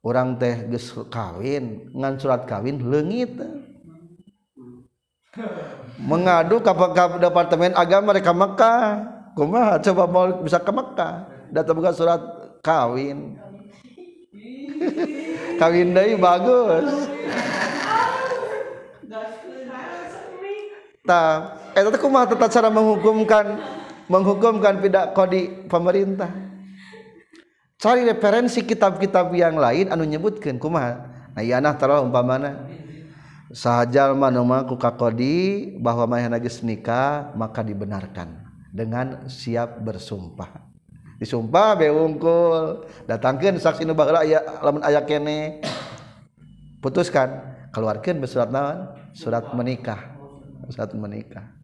orang 0.00 0.36
teh 0.40 0.68
geus 0.72 0.92
kawin 1.12 1.92
ngan 1.92 2.16
surat 2.16 2.48
kawin 2.48 2.80
leungit. 2.80 3.36
Mengadu 6.00 6.58
ke, 6.58 6.72
departemen 7.22 7.76
agama 7.76 8.16
mereka 8.16 8.34
Mekah. 8.34 8.80
Kumaha? 9.38 9.78
Coba 9.78 10.10
mau 10.10 10.26
bisa 10.42 10.58
ke 10.58 10.72
Mekah. 10.74 11.28
Datang 11.54 11.78
buka 11.78 11.94
surat 11.94 12.18
kawin. 12.66 13.38
Kawin 15.60 15.92
dari 15.92 16.16
bagus. 16.16 16.88
Eh 21.74 21.82
tapi 21.82 21.98
kumaha 21.98 22.32
tata 22.32 22.46
cara 22.48 22.68
menghukumkan 22.70 23.58
menghukumkan 24.06 24.78
tidak 24.78 25.10
kodi 25.14 25.50
pemerintah 25.66 26.49
cari 27.80 28.04
referensi 28.04 28.60
kitab-kitab 28.60 29.32
yang 29.32 29.56
lain 29.56 29.88
anu 29.88 30.04
nyebutkan 30.04 30.60
kumaha? 30.60 31.08
Nah 31.32 31.42
yana 31.42 31.72
taruh 31.74 32.04
umpamana. 32.04 32.68
Sahajal 33.50 34.14
manomaku 34.14 34.78
kakodi 34.78 35.74
bahwa 35.82 36.06
maya 36.06 36.30
nagis 36.30 36.62
nikah 36.62 37.34
maka 37.34 37.66
dibenarkan 37.66 38.46
dengan 38.70 39.26
siap 39.26 39.82
bersumpah. 39.82 40.70
Disumpah 41.18 41.74
beungkul 41.74 42.86
datangkan 43.10 43.58
saksi 43.58 43.82
nu 43.82 43.98
baheula 43.98 44.22
aya 44.22 44.38
lamun 44.62 44.86
aya 44.86 45.02
kene 45.02 45.58
putuskan 46.78 47.42
keluarkan 47.74 48.22
surat 48.30 48.54
naon? 48.54 48.94
Surat 49.18 49.50
menikah. 49.50 50.14
Surat 50.70 50.94
menikah. 50.94 51.59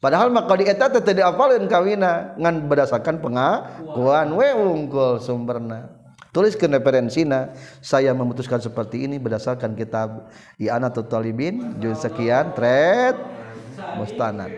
Padahal 0.00 0.32
maka 0.32 0.56
di 0.56 0.64
eta 0.66 0.88
teh 0.88 1.14
diapalin 1.14 1.68
kawina 1.68 2.34
ngan 2.40 2.66
berdasarkan 2.66 3.20
pengakuan. 3.20 4.32
We 4.34 4.48
wungkul 4.56 5.20
sumberna. 5.20 6.00
Tuliskan 6.30 6.70
referensina 6.70 7.52
saya 7.82 8.14
memutuskan 8.14 8.62
seperti 8.62 9.04
ini 9.04 9.18
berdasarkan 9.18 9.74
kitab 9.74 10.30
I'ana 10.62 10.88
Talibin 10.90 11.78
juz 11.82 12.00
sekian 12.00 12.54
tret 12.54 13.18
mustanad. 13.98 14.50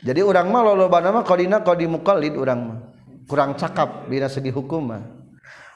Jadi 0.00 0.20
orang 0.20 0.48
mah 0.48 0.64
loba 0.64 1.00
nama 1.00 1.20
kodina 1.24 1.60
kodi 1.64 1.88
mukallid 1.88 2.36
orang 2.36 2.60
mah. 2.60 2.78
Kurang 3.28 3.56
cakap 3.56 4.08
bina 4.08 4.28
segi 4.28 4.52
hukum 4.52 4.92
mah. 4.92 5.02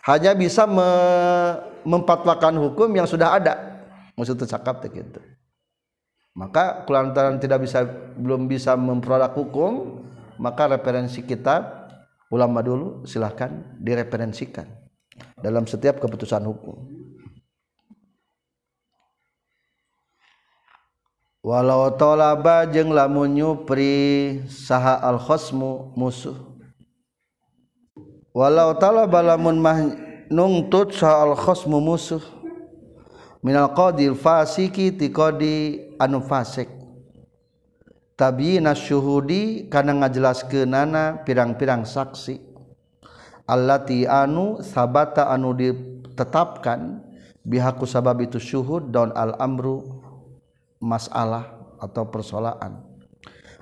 Hanya 0.05 0.37
bisa 0.37 0.69
me 0.69 0.89
mempatwakan 1.89 2.61
hukum 2.61 2.93
yang 2.93 3.09
sudah 3.09 3.41
ada. 3.41 3.85
Maksudnya 4.17 4.45
cakap 4.45 4.85
teh 4.85 4.93
gitu 4.93 5.34
maka 6.35 6.83
kulantaran 6.85 7.39
tidak 7.39 7.63
bisa 7.63 7.87
belum 8.19 8.51
bisa 8.51 8.75
memproduk 8.75 9.39
hukum 9.39 10.03
maka 10.39 10.67
referensi 10.67 11.23
kitab 11.23 11.87
ulama 12.35 12.59
dulu 12.59 13.07
silahkan 13.07 13.55
direferensikan 13.79 14.67
dalam 15.39 15.69
setiap 15.69 16.03
keputusan 16.03 16.43
hukum. 16.43 16.91
Walau 21.45 21.93
tolaba 22.01 22.65
jeng 22.65 22.89
lamun 22.89 23.37
nyupri 23.37 24.41
saha 24.49 24.97
al 24.97 25.21
khosmu 25.21 25.93
musuh. 25.93 26.33
Walau 28.33 28.73
talaba 28.81 29.21
lamun 29.21 29.61
mah 29.61 29.77
nungtut 30.33 30.97
saha 30.97 31.29
al 31.29 31.37
khosmu 31.37 31.85
musuh. 31.85 32.25
Minal 33.45 33.77
qadil 33.77 34.17
fasiki 34.17 34.89
ti 34.89 35.13
qadi 35.13 35.84
anu 35.99 36.23
fasik. 36.25 36.71
Tabiina 38.15 38.79
syuhudi 38.79 39.67
kana 39.67 39.91
ngajelaskeunana 39.99 41.27
pirang-pirang 41.27 41.83
saksi. 41.83 42.39
Allati 43.45 44.07
anu 44.07 44.63
sabata 44.63 45.29
anu 45.29 45.53
ditetapkan 45.53 47.03
bihaku 47.45 47.85
sabab 47.85 48.23
itu 48.25 48.41
syuhud 48.41 48.89
daun 48.89 49.13
al 49.13 49.37
amru 49.37 50.01
masalah 50.81 51.59
atau 51.77 52.09
persoalan. 52.09 52.81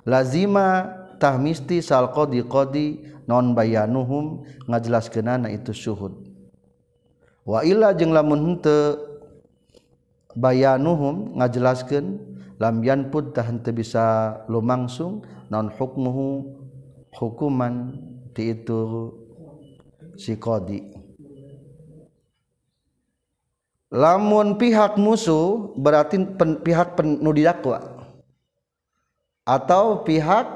Lazima 0.06 0.86
tahmisti 1.18 1.82
sal 1.82 2.12
qadi 2.14 2.44
qadi 2.46 2.86
non 3.26 3.56
bayanuhum 3.56 4.46
ngajelaskeunana 4.68 5.50
itu 5.50 5.72
syuhud. 5.74 6.12
Wa 7.42 7.66
illa 7.66 7.90
jeung 7.90 8.14
lamun 8.14 8.54
henteu 8.54 9.11
bayanuhum 10.38 11.38
ngajelaskeun 11.38 12.20
lamyan 12.56 13.10
pun 13.10 13.32
tahan 13.34 13.60
teu 13.60 13.74
bisa 13.74 14.38
lumangsung 14.46 15.24
non 15.50 15.68
hukmuhu 15.68 16.56
hukuman 17.12 17.96
ti 18.32 18.56
itu 18.56 19.12
si 20.16 20.36
qadi. 20.36 20.80
Lamun 23.92 24.56
pihak 24.56 24.96
musuh 24.96 25.76
berarti 25.76 26.16
pen, 26.40 26.64
pihak 26.64 26.96
pen, 26.96 27.20
nu 27.20 27.28
didakwa 27.28 27.92
atau 29.44 30.00
pihak 30.00 30.48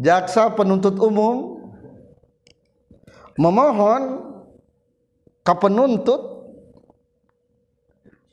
jaksa 0.00 0.48
penuntut 0.54 0.96
umum 0.96 1.68
memohon 3.36 4.32
ke 5.44 5.54
penuntut 5.60 6.31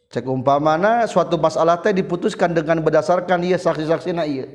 cek 0.10 0.26
umpamana 0.26 1.06
suatu 1.06 1.38
masalah 1.38 1.78
teh 1.78 1.94
diputuskan 1.94 2.50
dengan 2.50 2.82
berdasarkan 2.82 3.46
iya 3.46 3.62
saksi-saksi 3.62 4.12
na 4.18 4.26
iya. 4.26 4.50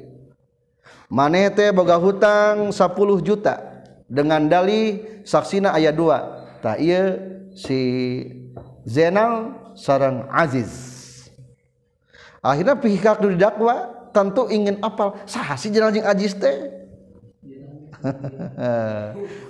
Maneh 1.07 1.47
teh 1.55 1.71
boga 1.71 1.95
hutang 1.95 2.75
10 2.75 2.75
juta 3.23 3.87
dengan 4.11 4.51
dali 4.51 4.99
saksina 5.23 5.71
ayat 5.71 5.95
2 5.95 6.59
tak 6.59 6.83
iya 6.83 7.23
si 7.55 7.81
Zainal 8.83 9.55
sarang 9.79 10.27
Aziz. 10.29 10.93
Akhirnya 12.43 12.75
pihak 12.75 13.23
dulu 13.23 13.39
didakwa 13.39 13.95
tentu 14.11 14.51
ingin 14.51 14.83
apal 14.83 15.17
sah 15.25 15.55
si 15.55 15.71
jenal 15.71 15.95
jeung 15.95 16.05
Aziz 16.05 16.35
teh? 16.35 16.83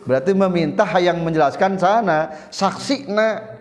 Berarti 0.06 0.30
meminta 0.36 0.84
yang 1.00 1.16
menjelaskan 1.24 1.80
sana 1.80 2.28
saksi 2.52 3.08
na. 3.08 3.56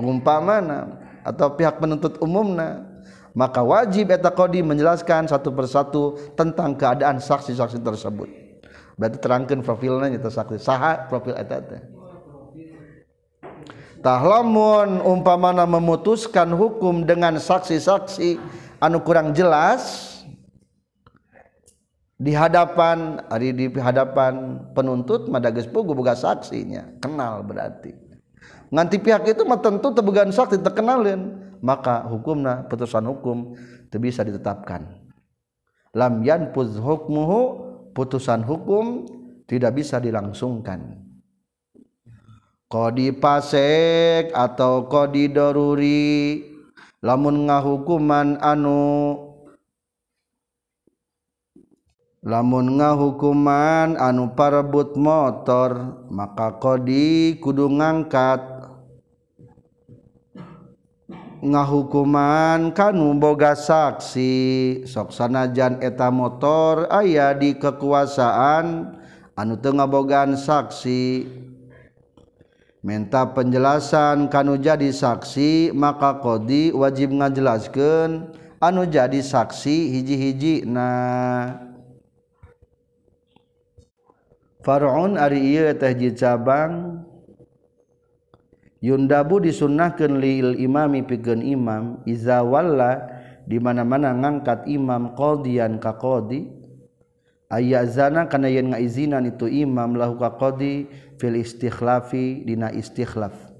Umpamana 0.00 0.99
atau 1.22 1.54
pihak 1.54 1.80
penuntut 1.80 2.16
umumna 2.22 2.90
maka 3.34 3.62
wajib 3.62 4.10
eta 4.10 4.30
kodi 4.34 4.62
menjelaskan 4.62 5.30
satu 5.30 5.54
persatu 5.54 6.18
tentang 6.34 6.74
keadaan 6.74 7.22
saksi-saksi 7.22 7.78
tersebut. 7.82 8.28
Berarti 8.98 9.18
terangkan 9.22 9.62
profilnya 9.62 10.10
itu 10.10 10.28
saksi 10.28 10.58
saha 10.58 11.06
profil 11.06 11.38
eta 11.38 11.62
teh. 11.62 11.82
Tahlamun 14.00 15.04
umpamana 15.04 15.68
memutuskan 15.68 16.48
hukum 16.56 17.04
dengan 17.04 17.36
saksi-saksi 17.36 18.40
anu 18.80 19.04
kurang 19.04 19.36
jelas 19.36 20.08
di 22.20 22.32
hadapan 22.32 23.20
hari 23.28 23.52
di 23.52 23.68
hadapan 23.76 24.60
penuntut 24.72 25.28
madages 25.28 25.68
pugu 25.68 25.92
buka 25.92 26.16
saksinya 26.16 26.96
kenal 27.00 27.44
berarti 27.44 28.09
nganti 28.70 28.96
pihak 29.02 29.26
itu 29.26 29.42
mah 29.44 29.60
tentu 29.60 29.90
tebegan 29.92 30.30
sakti 30.30 30.58
terkenalin. 30.58 31.50
Maka 31.60 32.08
hukumna 32.08 32.64
putusan 32.66 33.04
hukum 33.04 33.52
itu 33.84 33.96
bisa 34.00 34.24
ditetapkan. 34.24 34.88
Lam 35.92 36.24
yanpuz 36.24 36.78
hukmuhu 36.80 37.40
putusan 37.92 38.40
hukum 38.46 39.04
tidak 39.44 39.76
bisa 39.76 40.00
dilangsungkan. 40.00 41.04
Kodi 42.70 43.10
pasek 43.10 44.30
atau 44.30 44.86
kodi 44.86 45.26
doruri 45.26 46.38
lamun 47.02 47.50
ngahukuman 47.50 48.38
anu 48.38 49.18
lamun 52.22 52.78
ngahukuman 52.78 53.98
anu 53.98 54.36
parebut 54.38 54.94
motor 54.94 55.98
maka 56.14 56.60
kodi 56.60 57.40
kudu 57.40 57.72
ngangkat 57.74 58.59
ngahukuman 61.40 62.72
kanu 62.76 63.16
boga 63.16 63.56
saksi. 63.56 64.84
Soksanajan 64.84 65.80
eta 65.80 66.12
motor 66.12 66.88
aya 66.92 67.32
di 67.36 67.56
kekuasaan 67.56 68.96
anu 69.34 69.54
tengahbogaan 69.58 70.36
saksi. 70.36 71.26
Minta 72.80 73.28
penjelasan 73.28 74.32
kanu 74.32 74.56
jadi 74.56 74.88
saksi 74.88 75.76
maka 75.76 76.16
kodi 76.16 76.72
wajib 76.72 77.12
ngajelaskan 77.12 78.32
anu 78.56 78.88
jadi 78.88 79.20
saksi 79.20 79.92
hiji-hiji 79.96 80.64
nah 80.64 81.60
Farun 84.60 85.16
Ari 85.16 85.56
teh 85.76 85.92
cabang 86.12 87.04
Yundabu 88.80 89.44
disunnahkan 89.44 90.16
lil 90.16 90.56
imami 90.56 91.04
pikeun 91.04 91.44
imam 91.44 92.00
iza 92.08 92.40
walla 92.40 93.20
di 93.44 93.60
mana-mana 93.60 94.16
ngangkat 94.16 94.64
imam 94.64 95.12
qadiyan 95.12 95.76
ka 95.76 96.00
qadi. 96.00 96.48
Ayazana 97.50 98.30
kana 98.30 98.46
yen 98.46 98.70
ngaizinan 98.72 99.26
itu 99.26 99.50
imam 99.50 99.98
lahu 99.98 100.16
ka 100.16 100.32
fil 101.18 101.34
istikhlafi 101.34 102.46
dina 102.46 102.70
istikhlaf 102.70 103.50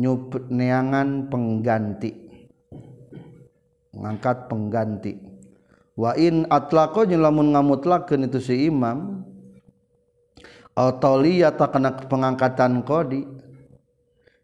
nyup 0.00 0.48
neangan 0.48 1.28
pengganti. 1.28 2.10
Ngangkat 3.92 4.48
pengganti. 4.48 5.12
Wa 5.92 6.16
in 6.16 6.48
atlaqo 6.48 7.04
lamun 7.04 7.52
ngamutlakeun 7.52 8.32
itu 8.32 8.40
si 8.40 8.72
imam 8.72 9.28
tak 10.74 11.70
kena 11.74 11.90
pengangkatan 12.06 12.82
kodi. 12.86 13.26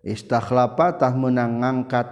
Istakhlapatah 0.07 1.19
menang 1.19 1.59
ngangkat 1.59 2.07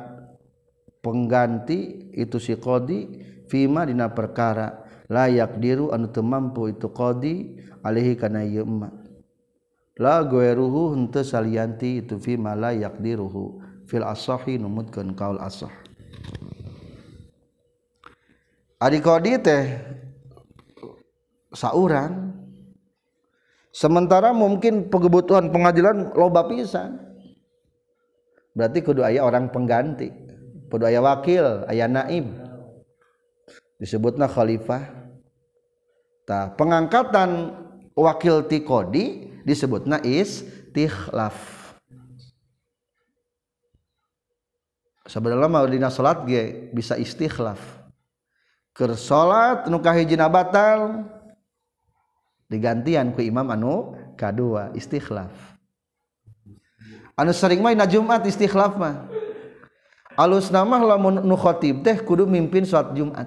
pengganti 0.99 2.11
itu 2.11 2.43
si 2.43 2.59
kodi 2.59 3.23
fima 3.47 3.87
dina 3.87 4.11
perkara. 4.11 4.83
Layak 5.07 5.61
diru 5.61 5.93
anu 5.93 6.09
teu 6.09 6.25
mampu 6.25 6.73
itu 6.73 6.89
kodi 6.91 7.61
alaihi 7.85 8.17
kana 8.17 8.43
ieu 8.43 8.65
emma. 8.65 8.91
La 10.01 10.27
ruhu 10.27 10.97
henteu 10.97 11.23
salianti 11.23 12.03
itu 12.03 12.19
fima 12.19 12.59
layak 12.59 12.99
diruhu. 12.99 13.63
Fil 13.85 14.03
asahi 14.03 14.59
numutkeun 14.59 15.13
kaul 15.15 15.39
asah. 15.39 15.71
Adi 18.81 18.99
kodi 18.99 19.39
teh 19.39 19.65
saurang 21.55 22.33
sementara 23.75 24.31
mungkin 24.31 24.87
kebutuhan 24.87 25.51
pengadilan 25.51 26.15
loba 26.15 26.47
pisan. 26.47 27.03
Berarti 28.55 28.87
kudu 28.87 29.03
aya 29.03 29.27
orang 29.27 29.51
pengganti. 29.51 30.15
Kudu 30.71 30.87
aya 30.87 31.03
wakil 31.03 31.67
aya 31.67 31.91
naib 31.91 32.31
disebutna 33.83 34.31
khalifah. 34.31 35.03
Tah 36.25 36.55
pengangkatan 36.55 37.53
wakil 37.99 38.47
ti 38.47 38.63
kodi 38.63 39.35
disebutna 39.45 40.01
istikhlaf 40.01 41.55
sebenarnya 45.05 45.49
mau 45.53 45.67
dina 45.69 45.93
salat 45.93 46.25
ge 46.25 46.73
bisa 46.73 46.97
istikhlaf 46.97 47.61
keur 48.73 48.97
salat 48.97 49.69
nu 49.69 49.79
kahijina 49.79 50.27
batal 50.27 51.07
digantian 52.55 53.11
ku 53.11 53.19
imam 53.19 53.51
anu 53.51 53.99
kadua 54.15 54.71
istikhlaf 54.79 55.55
anu 57.19 57.31
sering 57.31 57.63
main 57.63 57.79
na 57.79 57.87
Jumat 57.87 58.23
istikhlaf 58.27 58.75
mah. 58.79 59.07
Alus 60.15 60.51
nama 60.55 60.79
lamun 60.79 61.27
nu 61.27 61.35
khotib 61.35 61.83
teh 61.83 61.99
kudu 61.99 62.27
mimpin 62.27 62.63
sholat 62.63 62.95
Jumat. 62.95 63.27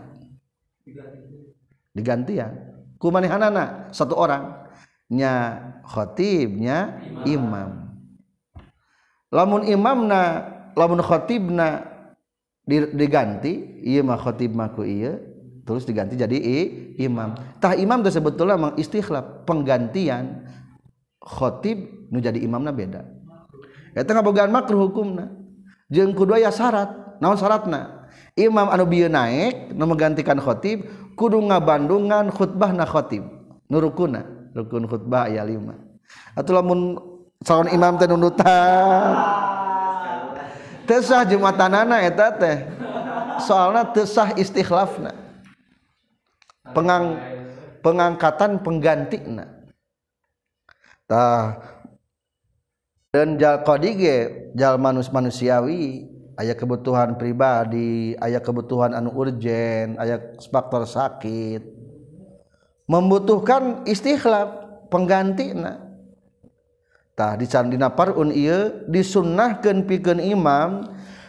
Digantian. 1.92 2.56
Ku 2.96 3.12
manehanana 3.12 3.92
satu 3.92 4.16
orang. 4.16 4.72
Nya 5.12 5.60
khotibnya 5.84 7.00
imam. 7.28 7.92
Lamun 9.28 9.68
imamna 9.68 10.48
lamun 10.80 11.04
khotibna 11.04 11.84
diganti 12.68 13.84
ieu 13.84 14.04
mah 14.04 14.20
khotib 14.20 14.56
maku 14.56 14.88
ieu. 14.88 15.20
Terus 15.67 15.84
diganti 15.84 16.15
jadi 16.15 16.39
i, 16.39 16.60
imam. 17.03 17.36
Tah 17.60 17.75
imam 17.75 17.99
itu 17.99 18.15
sebetulnya 18.15 18.56
memang 18.56 18.80
penggantian 19.43 20.47
khotib 21.19 22.08
nu 22.08 22.23
jadi 22.23 22.39
imamna 22.39 22.71
beda. 22.71 23.03
Eta 23.91 24.15
ngabogaan 24.15 24.47
makruh 24.47 24.88
hukumna. 24.88 25.27
Jeung 25.91 26.15
kudu 26.15 26.39
aya 26.39 26.56
syarat 26.56 27.19
naon 27.19 27.36
syaratna? 27.36 28.08
Imam 28.39 28.71
anu 28.71 28.88
bieu 28.88 29.12
naik 29.12 29.75
nu 29.75 29.84
menggantikan 29.84 30.39
khotib 30.39 30.88
kudu 31.19 31.43
ngabandungan 31.51 32.32
khutbahna 32.32 32.88
khotib. 32.88 33.27
Nu 33.67 33.84
rukuna 33.84 34.23
rukun 34.56 34.88
khutbah 34.88 35.27
aya 35.27 35.43
lima. 35.43 35.75
Atuh 36.32 36.56
lamun 36.56 36.95
calon 37.43 37.67
imam 37.75 37.99
teh 37.99 38.08
nunutan 38.08 39.19
teu 40.88 41.03
sah 41.03 41.27
jumatanana 41.27 41.99
eta 42.08 42.32
teh. 42.32 42.58
Soalna 43.43 43.84
teu 43.91 44.08
sah 44.08 44.32
istikhlafna 44.34 45.27
pengang 46.75 47.19
pengangkatan 47.84 48.60
pengganti 48.63 49.19
nah 51.08 51.56
dan 53.15 53.39
jal 53.39 53.63
kodige 53.63 54.51
jal 54.53 54.75
manus 54.75 55.08
manusiawi 55.08 56.06
ayah 56.38 56.53
kebutuhan 56.53 57.15
pribadi 57.15 58.13
ayah 58.19 58.43
kebutuhan 58.43 58.93
anu 58.93 59.15
urgen 59.15 59.95
ayah 59.97 60.19
faktor 60.51 60.84
sakit 60.86 61.63
membutuhkan 62.86 63.88
istikhlab 63.88 64.67
pengganti 64.91 65.56
nah 65.56 65.82
tah 67.17 67.34
di 67.34 67.49
candina 67.49 67.89
parun 67.89 68.30
iya 68.30 68.69
disunnahkan 68.86 69.89
pikeun 69.89 70.21
imam 70.21 70.86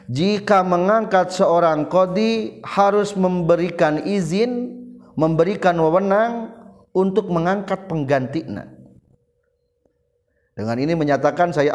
jika 0.08 0.60
mengangkat 0.64 1.32
seorang 1.32 1.88
kodi 1.88 2.60
harus 2.64 3.16
memberikan 3.16 4.00
izin 4.04 4.77
memberikan 5.18 5.74
wewenang 5.82 6.54
untuk 6.94 7.26
mengangkat 7.26 7.90
penggantinya. 7.90 8.70
Dengan 10.54 10.78
ini 10.78 10.94
menyatakan 10.94 11.50
saya 11.50 11.74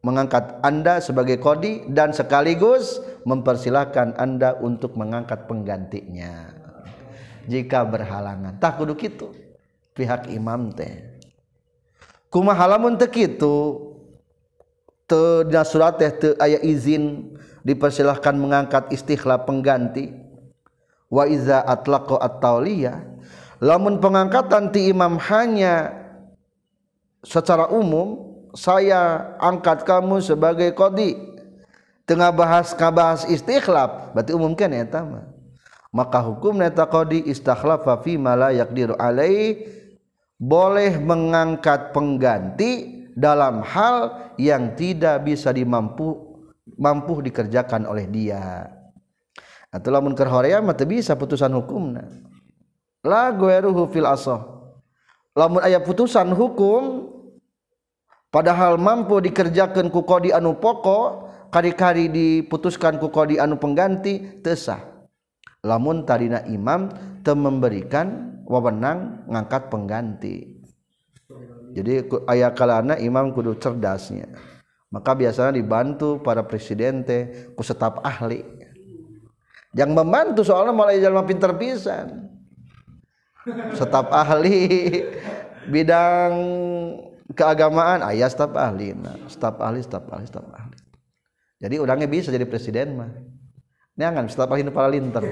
mengangkat 0.00 0.56
Anda 0.64 1.04
sebagai 1.04 1.36
kodi 1.36 1.84
dan 1.92 2.16
sekaligus 2.16 3.04
mempersilahkan 3.28 4.16
Anda 4.16 4.56
untuk 4.56 4.96
mengangkat 4.96 5.44
penggantinya. 5.44 6.56
Jika 7.44 7.84
berhalangan, 7.84 8.56
tak 8.56 8.80
kudu 8.80 8.96
kitu 8.96 9.28
pihak 9.92 10.32
imam 10.32 10.72
teh. 10.72 11.20
Kumaha 12.32 12.64
lamun 12.64 12.96
teu 12.96 13.10
kitu 13.12 13.56
teu 15.04 15.44
surat 15.68 16.00
teh 16.00 16.12
teu 16.14 16.32
aya 16.40 16.56
izin 16.64 17.36
dipersilahkan 17.66 18.32
mengangkat 18.32 18.88
istikhlaf 18.94 19.44
pengganti 19.44 20.29
wa 21.10 21.26
iza 21.26 21.60
atlaqo 21.66 22.16
at-tauliyah 22.16 23.02
lamun 23.60 23.98
pengangkatan 24.00 24.72
ti 24.72 24.88
imam 24.88 25.18
hanya 25.18 25.92
secara 27.26 27.68
umum 27.68 28.30
saya 28.56 29.34
angkat 29.38 29.86
kamu 29.86 30.18
sebagai 30.24 30.74
qadi. 30.74 31.28
Tengah 32.08 32.34
bahas 32.34 32.74
kabahas 32.74 33.22
istikhlaf 33.30 34.10
berarti 34.10 34.34
umum 34.34 34.50
kan 34.58 34.74
eta 34.74 35.06
mah 35.06 35.30
maka 35.94 36.22
hukum 36.22 36.58
neta 36.58 36.86
qadi 36.86 37.22
istakhlafa 37.30 38.02
fi 38.02 38.18
ma 38.18 38.34
la 38.34 38.50
yaqdiru 38.50 38.98
alai 38.98 39.62
boleh 40.38 40.98
mengangkat 40.98 41.94
pengganti 41.94 43.06
dalam 43.14 43.62
hal 43.62 44.30
yang 44.40 44.74
tidak 44.74 45.22
bisa 45.22 45.54
dimampu 45.54 46.40
mampu 46.74 47.20
dikerjakan 47.22 47.86
oleh 47.86 48.10
dia 48.10 48.70
atau 49.70 49.90
lamun 49.94 50.18
keur 50.18 50.30
horea 50.30 50.58
mah 50.58 50.74
teu 50.74 50.86
bisa 50.86 51.14
putusan 51.14 51.54
hukumna. 51.54 52.06
La 53.06 53.32
gueruhu 53.32 53.88
fil 53.88 54.06
asah. 54.06 54.42
Lamun 55.32 55.62
aya 55.62 55.78
putusan 55.78 56.34
hukum 56.34 57.06
padahal 58.34 58.76
mampu 58.76 59.22
dikerjakan 59.22 59.88
ku 59.88 60.02
kodi 60.02 60.34
anu 60.34 60.58
pokok 60.58 61.30
kari-kari 61.54 62.10
diputuskan 62.10 62.98
ku 62.98 63.08
kodi 63.14 63.38
anu 63.38 63.56
pengganti 63.56 64.42
tesah 64.42 64.90
lamun 65.64 66.04
tadina 66.04 66.44
imam 66.48 66.90
teu 67.20 67.36
memberikan 67.36 68.40
wewenang 68.48 69.24
ngangkat 69.28 69.70
pengganti. 69.70 70.60
Jadi 71.70 72.10
ayah 72.26 72.50
kalana 72.50 72.98
imam 72.98 73.30
kudu 73.30 73.54
cerdasnya. 73.54 74.26
Maka 74.90 75.14
biasanya 75.14 75.54
dibantu 75.54 76.18
para 76.18 76.42
presiden 76.42 77.06
teh 77.06 77.54
ku 77.54 77.62
staf 77.62 78.02
ahli. 78.02 78.42
Yang 79.70 79.94
membantu 79.94 80.42
soalnya 80.42 80.74
mulai 80.74 80.98
jalma 80.98 81.22
pinter 81.22 81.54
pisan. 81.54 82.26
Setap 83.78 84.10
ahli 84.10 84.66
bidang 85.70 86.32
keagamaan. 87.32 88.02
Ayah 88.02 88.28
staf 88.28 88.52
ahli. 88.58 88.92
Nah, 88.92 89.16
staf 89.30 89.62
ahli 89.62 89.80
staf 89.80 90.04
ahli 90.10 90.26
staf 90.26 90.46
ahli. 90.50 90.76
Jadi 91.60 91.76
orangnya 91.78 92.10
bisa 92.10 92.34
jadi 92.34 92.48
presiden 92.48 92.98
mah. 92.98 93.10
Ini 93.94 94.10
kan 94.10 94.26
staf 94.26 94.50
ahli 94.50 94.66
para 94.68 94.90
linter. 94.90 95.24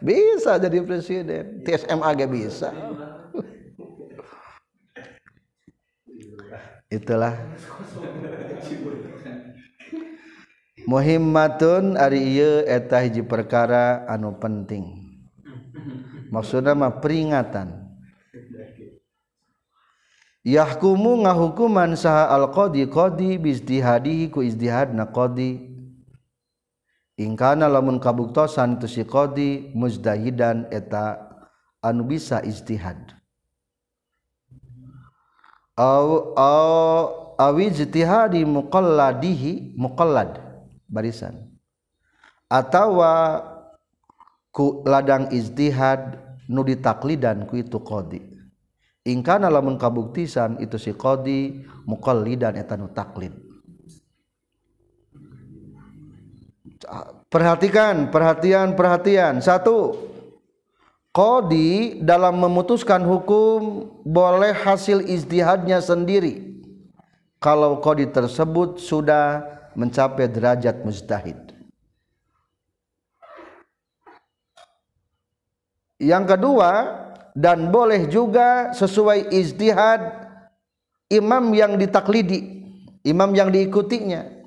Bisa 0.00 0.56
jadi 0.56 0.78
presiden. 0.86 1.66
TSM 1.66 2.00
agak 2.00 2.30
bisa. 2.30 2.72
Itulah 6.90 7.38
muhimmatun 10.90 11.94
ari 11.94 12.18
ieu 12.34 12.66
eta 12.66 12.98
hiji 13.06 13.22
perkara 13.22 14.02
anu 14.10 14.34
penting. 14.42 14.98
Maksudna 16.34 16.74
mah 16.74 16.98
peringatan. 16.98 17.78
Yahkumu 20.42 21.22
ngahukuman 21.22 21.94
saha 21.94 22.34
al 22.34 22.50
qadi 22.50 22.90
qadi 22.90 23.38
bizdihadihi 23.38 24.34
ku 24.34 24.42
izdihadna 24.42 25.14
qadi. 25.14 25.70
Ingkana 27.20 27.70
lamun 27.70 28.02
kabuktosan 28.02 28.82
tu 28.82 28.90
si 28.90 29.06
qadi 29.06 29.70
muzdahidan 29.76 30.66
eta 30.74 31.30
anu 31.84 32.08
bisa 32.08 32.40
istihad 32.42 33.20
aw 35.80 36.36
aw 36.36 37.00
awij 37.40 37.80
muqalladihi 38.44 39.80
muqallad. 39.80 40.49
Barisan. 40.90 41.46
Atawa 42.50 43.46
ku 44.50 44.82
ladang 44.82 45.30
ijtihad 45.30 46.18
nu 46.50 46.66
ditaklidan 46.66 47.46
ku 47.46 47.62
itu 47.62 47.78
qadi. 47.78 48.18
Ingkana 49.06 49.46
lamun 49.48 49.78
kabuktisan 49.78 50.58
itu 50.58 50.76
si 50.76 50.92
qadi 50.92 51.64
muqallidan 51.86 52.58
eta 52.58 52.74
nu 52.74 52.90
taklid. 52.90 53.32
Perhatikan 57.30 58.10
perhatian 58.10 58.74
perhatian. 58.74 59.38
Satu 59.38 59.94
qadi 61.14 62.02
dalam 62.02 62.42
memutuskan 62.42 63.06
hukum 63.06 63.86
boleh 64.02 64.50
hasil 64.50 65.06
ijtihadnya 65.06 65.78
sendiri. 65.78 66.50
Kalau 67.40 67.78
qadi 67.80 68.10
tersebut 68.10 68.82
sudah 68.82 69.59
mencapai 69.76 70.26
derajat 70.30 70.82
mujtahid. 70.82 71.38
Yang 76.00 76.24
kedua 76.36 76.70
dan 77.36 77.68
boleh 77.68 78.08
juga 78.08 78.72
sesuai 78.72 79.28
ijtihad 79.30 80.00
imam 81.12 81.52
yang 81.52 81.76
ditaklidi 81.76 82.60
imam 83.04 83.32
yang 83.32 83.48
diikutinya. 83.52 84.40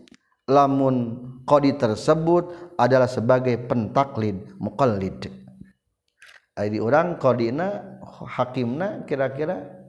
Lamun 0.43 1.23
qadi 1.47 1.71
tersebut 1.79 2.75
adalah 2.75 3.07
sebagai 3.07 3.55
pentaklid 3.63 4.43
muqallid. 4.59 5.31
Di 6.53 6.79
orang 6.83 7.17
qadina 7.17 7.97
hakimna 8.03 9.07
kira-kira 9.07 9.87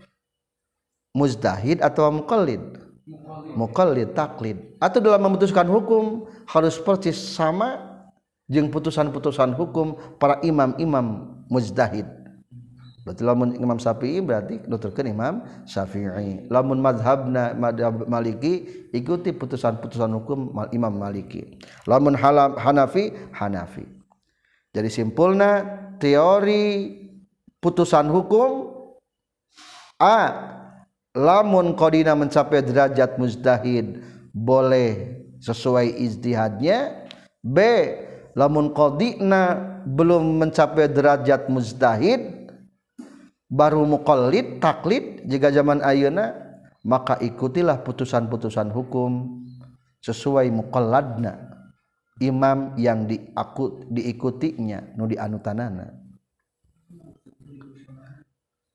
mujtahid 1.12 1.82
atau 1.82 2.08
muqallid 2.22 2.83
muqallid 3.52 4.16
taklid 4.16 4.76
atau 4.80 4.98
dalam 5.00 5.20
memutuskan 5.28 5.68
hukum 5.68 6.24
harus 6.48 6.80
persis 6.80 7.16
sama 7.16 7.94
jeung 8.48 8.68
putusan-putusan 8.72 9.52
hukum 9.56 9.96
para 10.20 10.40
imam-imam 10.44 11.36
mujtahid. 11.48 12.08
Berarti 13.04 13.20
lamun 13.20 13.52
Imam 13.60 13.76
Syafi'i 13.76 14.24
berarti 14.24 14.64
nuturkeun 14.64 15.12
Imam 15.12 15.44
Syafi'i. 15.68 16.48
Lamun 16.48 16.80
madhabna 16.80 17.52
madhab 17.52 18.08
Maliki 18.08 18.88
ikuti 18.96 19.36
putusan-putusan 19.36 20.08
hukum 20.16 20.56
Imam 20.72 20.96
Maliki. 20.96 21.60
Lamun 21.84 22.16
Hanafi 22.16 23.12
Hanafi. 23.36 23.84
Jadi 24.72 24.88
simpulna 24.88 25.60
teori 26.00 26.96
putusan 27.60 28.08
hukum 28.08 28.72
A 30.00 30.18
lamun 31.14 31.78
qadina 31.78 32.18
mencapai 32.18 32.60
derajat 32.66 33.16
mujtahid 33.16 34.02
boleh 34.34 35.22
sesuai 35.38 35.94
ijtihadnya. 36.02 37.06
B 37.44 37.58
lamun 38.34 38.74
qadina 38.74 39.54
belum 39.86 40.42
mencapai 40.42 40.90
derajat 40.90 41.46
mujtahid 41.46 42.50
baru 43.46 43.86
muqallid 43.86 44.58
taklid 44.58 45.22
jika 45.30 45.54
zaman 45.54 45.78
ayeuna 45.84 46.34
maka 46.82 47.16
ikutilah 47.22 47.80
putusan-putusan 47.86 48.74
hukum 48.74 49.44
sesuai 50.02 50.50
muqalladna 50.52 51.54
imam 52.20 52.76
yang 52.76 53.08
diakut 53.08 53.88
diikutinya 53.88 54.94
nu 54.98 55.08
dianutanana. 55.08 55.94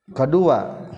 Kedua 0.09 0.89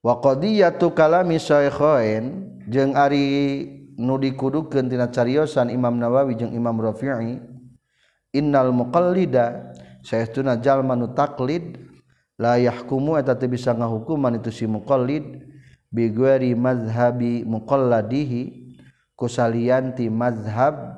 wa 0.00 0.20
qadiyatu 0.20 0.92
kalami 0.96 1.36
syaikhain 1.36 2.56
jeung 2.68 2.96
ari 2.96 3.68
nu 4.00 4.16
dikudukeun 4.16 4.88
tina 4.88 5.12
cariosan 5.12 5.68
Imam 5.68 6.00
Nawawi 6.00 6.36
jeung 6.40 6.56
Imam 6.56 6.80
Rafi'i 6.80 7.36
innal 8.32 8.72
muqallida 8.72 9.76
saestuna 10.00 10.56
jalma 10.56 10.96
nu 10.96 11.12
taklid 11.12 11.76
la 12.40 12.56
yahkumu 12.56 13.20
eta 13.20 13.36
teu 13.36 13.52
bisa 13.52 13.76
ngahukuman 13.76 14.40
itu 14.40 14.48
si 14.48 14.64
muqallid 14.64 15.44
bi 15.92 16.08
ghairi 16.08 16.56
mazhabi 16.56 17.44
muqalladihi 17.44 18.72
kusalianti 19.12 20.08
mazhab 20.08 20.96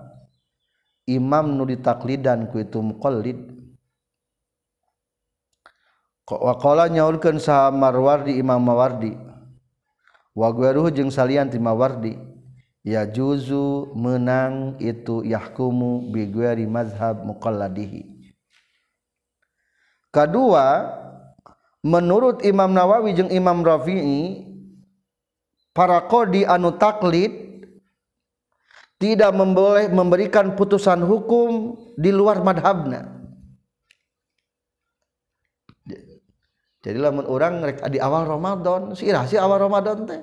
imam 1.10 1.58
nu 1.58 1.66
ditaklidan 1.66 2.46
ku 2.46 2.62
itu 2.62 2.78
muqallid. 2.78 3.62
Waqala 6.28 6.87
nyaulkeun 6.87 7.42
saha 7.42 7.74
Marwardi 7.74 8.38
Imam 8.38 8.62
Mawardi 8.62 9.18
wa 10.32 10.48
gueruh 10.54 10.88
jeung 10.94 11.11
salianti 11.11 11.58
Mawardi 11.58 12.14
ya 12.82 13.06
juzu 13.06 13.94
menang 13.94 14.78
itu 14.82 15.22
yahkumu 15.22 16.11
biguari 16.11 16.66
madhab 16.66 17.22
muqalladihi. 17.22 18.11
Kedua 20.12 20.92
menurut 21.80 22.44
Imam 22.44 22.70
Nawawi 22.70 23.16
jeung 23.16 23.32
Imam 23.32 23.64
Rafi'i 23.64 24.44
para 25.72 26.04
qadi 26.04 26.44
anu 26.44 26.76
taklid 26.76 27.32
tidak 29.00 29.35
memboleh 29.35 29.90
memberikan 29.90 30.54
putusan 30.54 31.02
hukum 31.02 31.74
di 31.98 32.12
luar 32.14 32.44
madhabna 32.44 33.21
jadi 36.82 36.98
lamun 36.98 37.24
orang 37.30 37.62
rek 37.62 37.78
di 37.94 38.02
awal 38.02 38.26
Ramadan 38.26 38.90
si 38.98 39.06
irah 39.06 39.22
si 39.30 39.38
awal 39.38 39.62
Ramadan 39.62 40.02
teh. 40.02 40.22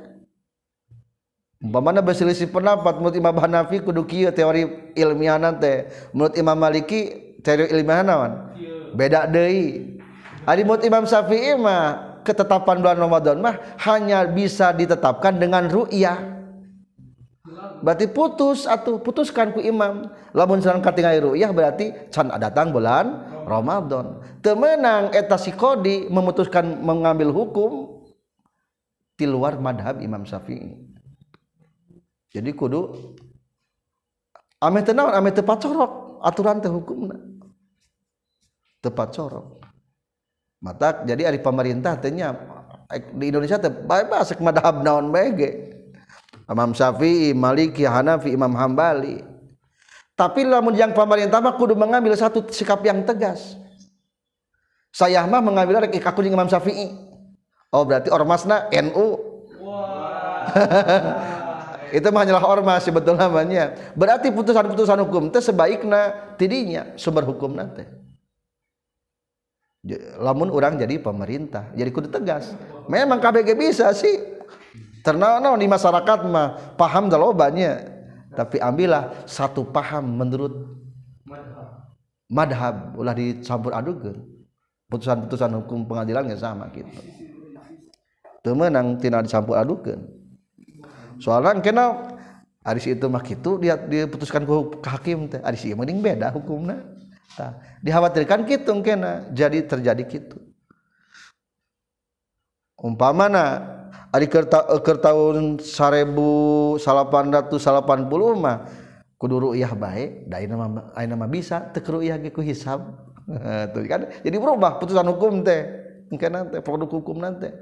Umpamana 1.59 1.99
berselisih 1.99 2.51
pendapat 2.51 2.99
menurut 2.99 3.15
Imam 3.19 3.35
Hanafi 3.35 3.83
kudu 3.83 4.07
kieu 4.07 4.31
teori 4.31 4.95
ilmiahna 4.95 5.55
teh. 5.59 5.91
Menurut 6.15 6.35
Imam 6.35 6.55
Maliki 6.55 7.35
teori 7.43 7.67
ilmiahna 7.71 8.03
naon? 8.03 8.31
Beda 8.95 9.27
deui. 9.27 9.99
Ari 10.47 10.63
menurut 10.63 10.83
Imam 10.87 11.03
Syafi'i 11.03 11.55
mah 11.59 12.19
ketetapan 12.23 12.79
bulan 12.79 12.99
Ramadan 12.99 13.37
mah 13.43 13.55
hanya 13.87 14.23
bisa 14.27 14.71
ditetapkan 14.75 15.35
dengan 15.35 15.67
ru'yah. 15.67 16.38
Berarti 17.79 18.11
putus 18.11 18.67
atau 18.67 18.99
putuskan 18.99 19.55
ku 19.55 19.59
imam. 19.63 20.11
Lamun 20.35 20.59
sareng 20.59 20.83
katingali 20.83 21.19
ru'yah 21.23 21.51
berarti 21.51 22.11
can 22.13 22.31
datang 22.39 22.75
bulan 22.75 23.25
Ramadan. 23.47 24.19
Temenang 24.43 25.11
eta 25.15 25.35
si 25.35 25.55
kodi 25.55 26.07
memutuskan 26.11 26.83
mengambil 26.83 27.31
hukum 27.33 28.03
di 29.19 29.25
luar 29.27 29.59
madhab 29.59 29.99
Imam 29.99 30.23
Syafi'i. 30.23 30.79
Jadi 32.29 32.49
kudu 32.55 32.93
ame 34.63 34.79
tenang 34.85 35.11
ame 35.11 35.33
tepat 35.35 35.65
corok 35.65 36.23
aturan 36.23 36.63
teh 36.63 36.71
hukumna. 36.71 37.17
Tepat 38.79 39.11
corok 39.11 39.59
mata 40.59 41.07
jadi 41.07 41.31
hari 41.31 41.39
pemerintah 41.39 41.95
tanya 41.95 42.35
di 43.15 43.31
Indonesia 43.31 43.55
teh 43.55 43.71
bebas 43.71 44.35
madhab 44.43 44.83
naon 44.83 45.07
bege 45.07 45.68
Imam 46.49 46.73
Syafi'i, 46.73 47.37
Maliki, 47.37 47.85
Hanafi, 47.85 48.33
Imam 48.33 48.49
Hambali. 48.57 49.21
Tapi 50.17 50.43
lamun 50.43 50.75
yang 50.75 50.91
pemerintah 50.91 51.39
mah 51.39 51.55
kudu 51.55 51.77
mengambil 51.77 52.11
satu 52.17 52.43
sikap 52.49 52.83
yang 52.83 53.05
tegas. 53.05 53.55
Saya 54.89 55.23
mah 55.29 55.39
mengambil 55.39 55.85
rek 55.85 55.95
aku 56.01 56.25
jeung 56.25 56.35
Imam 56.35 56.49
Syafi'i. 56.49 56.91
Oh 57.69 57.85
berarti 57.85 58.09
ormasna 58.09 58.65
NU. 58.73 59.07
itu 61.95 62.07
mah 62.09 62.21
hanyalah 62.25 62.43
ormas 62.43 62.81
sebetulnya 62.81 63.29
namanya. 63.29 63.77
Berarti 63.93 64.33
putusan-putusan 64.33 64.97
hukum 65.05 65.29
teh 65.29 65.39
sebaiknya 65.39 66.33
tidinya 66.35 66.97
sumber 66.97 67.23
hukum 67.23 67.53
nanti. 67.53 67.85
Lamun 70.19 70.51
orang 70.51 70.75
jadi 70.75 70.99
pemerintah, 70.99 71.71
jadi 71.71 71.87
kudu 71.87 72.11
tegas. 72.11 72.51
Memang 72.91 73.23
KBG 73.23 73.55
bisa 73.55 73.93
sih. 73.95 74.38
Ternaon 74.99 75.59
di 75.59 75.67
masyarakat 75.67 76.19
mah 76.27 76.75
paham 76.75 77.07
banyak. 77.09 77.77
Tapi 78.35 78.61
ambillah 78.61 79.25
satu 79.25 79.65
paham 79.65 80.21
menurut 80.21 80.53
madhab 82.29 82.93
ulah 82.95 83.15
dicampur 83.17 83.73
adukeun. 83.73 84.21
Putusan-putusan 84.89 85.53
hukum 85.59 85.85
pengadilannya 85.85 86.37
sama 86.37 86.69
gitu. 86.73 86.89
Teu 88.41 88.55
meunang 88.55 88.97
tina 89.01 89.21
dicampur 89.21 89.57
adukeun. 89.57 90.01
Soalnya 91.19 91.59
kena 91.59 91.85
Aris 92.59 92.91
itu 92.91 93.07
mah 93.07 93.23
gitu 93.23 93.55
dia 93.57 93.79
diputuskan 93.79 94.43
ke 94.43 94.87
hakim 94.87 95.31
teh. 95.31 95.39
Aris 95.41 95.63
ieu 95.63 95.79
mending 95.79 96.03
beda 96.03 96.29
hukumna. 96.31 96.79
Tah, 97.37 97.55
dikhawatirkan 97.79 98.43
gitu 98.49 98.75
kena 98.83 99.31
jadi 99.31 99.63
terjadi 99.63 100.03
gitu. 100.05 100.37
Umpamana 102.79 103.78
Ari 104.09 104.25
tahun 104.25 105.61
1880 105.61 106.81
mah 108.41 108.57
kudu 109.21 109.35
ru'yah 109.51 109.69
bae, 109.77 110.25
da 110.25 110.41
nama 110.41 110.81
mah 110.97 111.29
bisa 111.29 111.69
teu 111.69 112.01
ru'yah 112.01 112.17
ge 112.17 112.33
ku 112.33 112.41
hisab. 112.41 112.89
Tuh 113.73 113.85
kan 113.85 114.09
jadi 114.25 114.37
berubah 114.41 114.81
putusan 114.81 115.05
hukum 115.13 115.45
teh. 115.45 115.61
Engkeuna 116.09 116.49
teh 116.49 116.61
produk 116.65 116.89
hukum 116.89 117.21
nanti. 117.21 117.53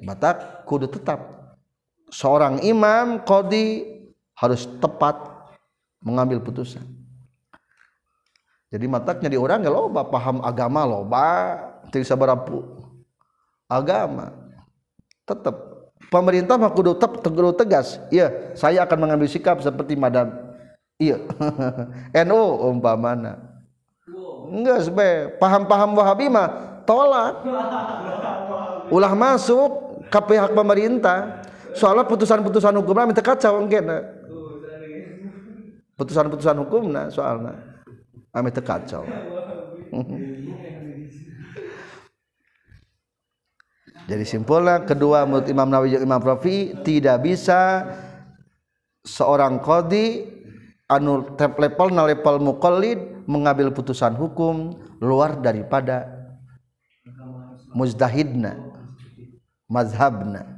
Mata 0.00 0.64
kudu 0.64 0.88
tetap 0.88 1.20
seorang 2.08 2.64
imam 2.64 3.20
qadi 3.20 3.84
harus 4.32 4.64
tepat 4.80 5.20
mengambil 6.00 6.40
putusan. 6.40 6.88
Jadi 8.72 8.88
mataknya 8.88 9.28
di 9.28 9.36
orang 9.36 9.60
ya 9.60 9.68
loba 9.68 10.08
paham 10.08 10.40
agama 10.40 10.88
loba, 10.88 11.60
tidak 11.92 12.08
sabarapu 12.08 12.64
agama 13.68 14.45
tetap 15.26 15.54
pemerintah 16.08 16.54
mah 16.54 16.70
kudu 16.70 16.94
tetap 16.94 17.20
kudu 17.20 17.52
tegas. 17.52 17.98
Iya 18.08 18.54
saya 18.54 18.86
akan 18.86 18.98
mengambil 19.02 19.26
sikap 19.26 19.58
seperti 19.60 19.98
madam. 19.98 20.32
Iya. 20.96 21.20
NU 22.26 22.40
umpamana. 22.72 23.36
Enggak 24.48 24.86
sebe. 24.86 25.36
Paham-paham 25.42 25.98
Wahabi 25.98 26.30
mah 26.30 26.80
tolak. 26.86 27.42
Ulah 28.88 29.12
masuk 29.12 30.00
ke 30.06 30.20
pihak 30.30 30.54
pemerintah. 30.54 31.42
Soalnya 31.76 32.08
putusan-putusan 32.08 32.72
hukumnya 32.80 33.12
minta 33.12 33.20
kacau 33.20 33.60
enggak 33.60 33.84
putusan-putusan 35.96 36.56
hukumnya 36.64 37.08
soalnya. 37.12 37.56
Amit 38.36 38.52
kacau 38.60 39.00
jadi 44.06 44.22
simpulnya 44.22 44.86
kedua 44.86 45.26
menurut 45.26 45.50
Imam 45.50 45.66
Nawawi 45.66 45.98
dan 45.98 46.06
Imam 46.06 46.22
Rafi 46.22 46.78
tidak 46.86 47.26
bisa 47.26 47.90
seorang 49.02 49.58
kodi 49.58 50.30
anu 50.86 51.34
level 51.34 51.90
na 51.90 52.06
level 52.06 52.38
mukallid 52.38 53.26
mengambil 53.26 53.74
putusan 53.74 54.14
hukum 54.14 54.78
luar 55.02 55.42
daripada 55.42 56.06
muzdahidna 57.74 58.54
mazhabna. 59.66 60.54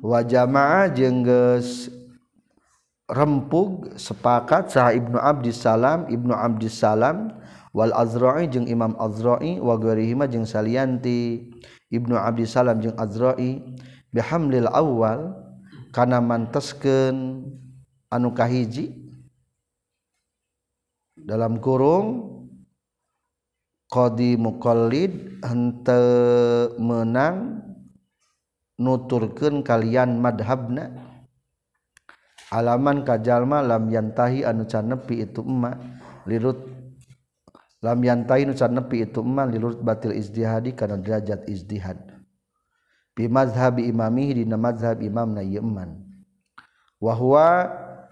Wa 0.00 0.24
jamaah 0.24 0.88
jengges 0.88 1.92
rempug 3.10 3.92
sepakat 3.98 4.72
sah 4.72 4.94
Ibnu 4.94 5.18
Abdis 5.20 5.60
Salam 5.60 6.08
Ibnu 6.08 6.32
Abdis 6.32 6.80
Salam 6.80 7.34
wal 7.72 7.92
Azra'i 7.92 8.48
jeung 8.48 8.68
Imam 8.68 8.94
Azra'i 8.96 9.60
wa 9.60 9.76
ghairihima 9.76 10.30
jeung 10.30 10.48
salianti 10.48 11.47
Ibnu 11.88 12.14
Abdi 12.16 12.44
Salam 12.44 12.84
jeung 12.84 12.96
Azra'i 13.00 13.64
bihamlil 14.12 14.68
awal 14.68 15.32
kana 15.92 16.20
manteskeun 16.20 17.48
anu 18.12 18.28
kahiji 18.36 18.92
dalam 21.16 21.56
kurung 21.60 22.38
qadi 23.88 24.36
muqallid 24.36 25.40
henteu 25.40 26.76
menang 26.76 27.64
nuturkeun 28.76 29.64
kalian 29.64 30.20
madhabna. 30.20 31.08
Alaman 32.48 33.04
kajalma 33.04 33.60
lam 33.60 33.92
yantahi 33.92 34.40
anu 34.40 34.64
canepi 34.64 35.20
itu 35.20 35.44
emma 35.44 35.76
lirut 36.24 36.77
lam 37.82 37.98
yantai 38.02 38.42
nu 38.46 38.54
can 38.54 38.74
nepi 38.74 39.06
itu 39.06 39.22
man 39.22 39.54
lilurut 39.54 39.78
batil 39.82 40.14
izdihadi 40.14 40.74
kana 40.74 40.98
derajat 40.98 41.46
izdihad 41.46 41.98
bi 43.14 43.30
mazhabi 43.30 43.86
imamihi 43.86 44.42
dina 44.42 44.58
mazhab 44.58 44.98
imamna 45.02 45.42
ieu 45.42 45.62
man 45.62 46.02
wa 46.98 47.14
huwa 47.14 47.48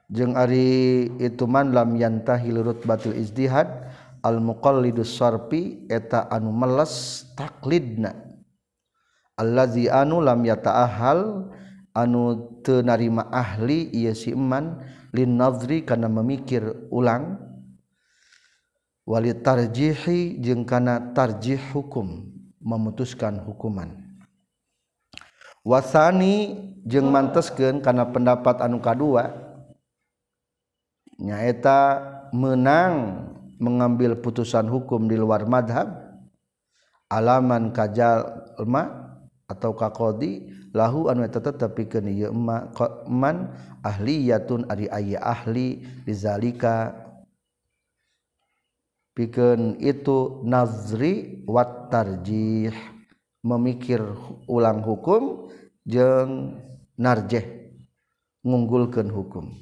jeung 0.07 0.39
ari 0.39 1.11
itu 1.19 1.45
man 1.51 1.75
lam 1.75 1.99
yantahi 1.99 2.55
lilurut 2.55 2.83
batil 2.87 3.15
izdihad 3.15 3.91
al 4.27 4.43
muqallidus 4.43 5.15
sarfi 5.15 5.87
eta 5.87 6.27
anu 6.27 6.51
meles 6.51 7.23
taklidna. 7.39 8.27
Allazi 9.39 9.87
anu 9.87 10.19
lam 10.19 10.43
yataahal 10.43 11.53
anu 11.95 12.51
teu 12.67 12.83
narima 12.83 13.29
ahli 13.31 13.93
ieu 13.95 14.17
si 14.17 14.35
man 14.35 14.81
lin 15.13 15.39
nazri 15.39 15.87
kana 15.87 16.11
memikir 16.11 16.89
ulang 16.91 17.46
wali 19.07 19.31
tarjihi 19.33 20.43
jeung 20.43 20.67
kana 20.67 21.15
tarjih 21.15 21.63
hukum 21.71 22.27
memutuskan 22.59 23.39
hukuman. 23.47 23.95
Wasani 25.63 26.59
jeung 26.87 27.11
manteskeun 27.11 27.83
kana 27.83 28.07
pendapat 28.11 28.63
anu 28.63 28.79
kadua 28.79 29.35
nyaeta 31.19 32.03
menang 32.31 33.25
mengambil 33.59 34.15
putusan 34.19 34.69
hukum 34.69 35.09
di 35.11 35.17
luar 35.19 35.49
madhab 35.49 35.91
alaman 37.11 37.75
kajalma 37.75 39.17
atau 39.51 39.73
kakodi 39.75 40.51
lahu 40.71 41.09
anu 41.09 41.25
eta 41.25 41.41
tetep 41.41 41.73
pikeun 41.73 42.11
ieu 42.11 42.31
man 43.09 43.51
ahliyatun 43.81 44.69
ari 44.69 44.87
aya 44.93 45.19
ahli 45.25 45.83
bizalika 46.05 47.06
pikeun 49.17 49.81
itu 49.81 50.45
nazri 50.45 51.43
wat 51.49 51.89
tarjih. 51.89 52.77
Memikir 53.47 54.03
ulang 54.51 54.83
hukum 54.85 55.49
jeung 55.87 56.61
narjeh. 56.99 57.73
Ngunggulkeun 58.45 59.09
hukum. 59.11 59.55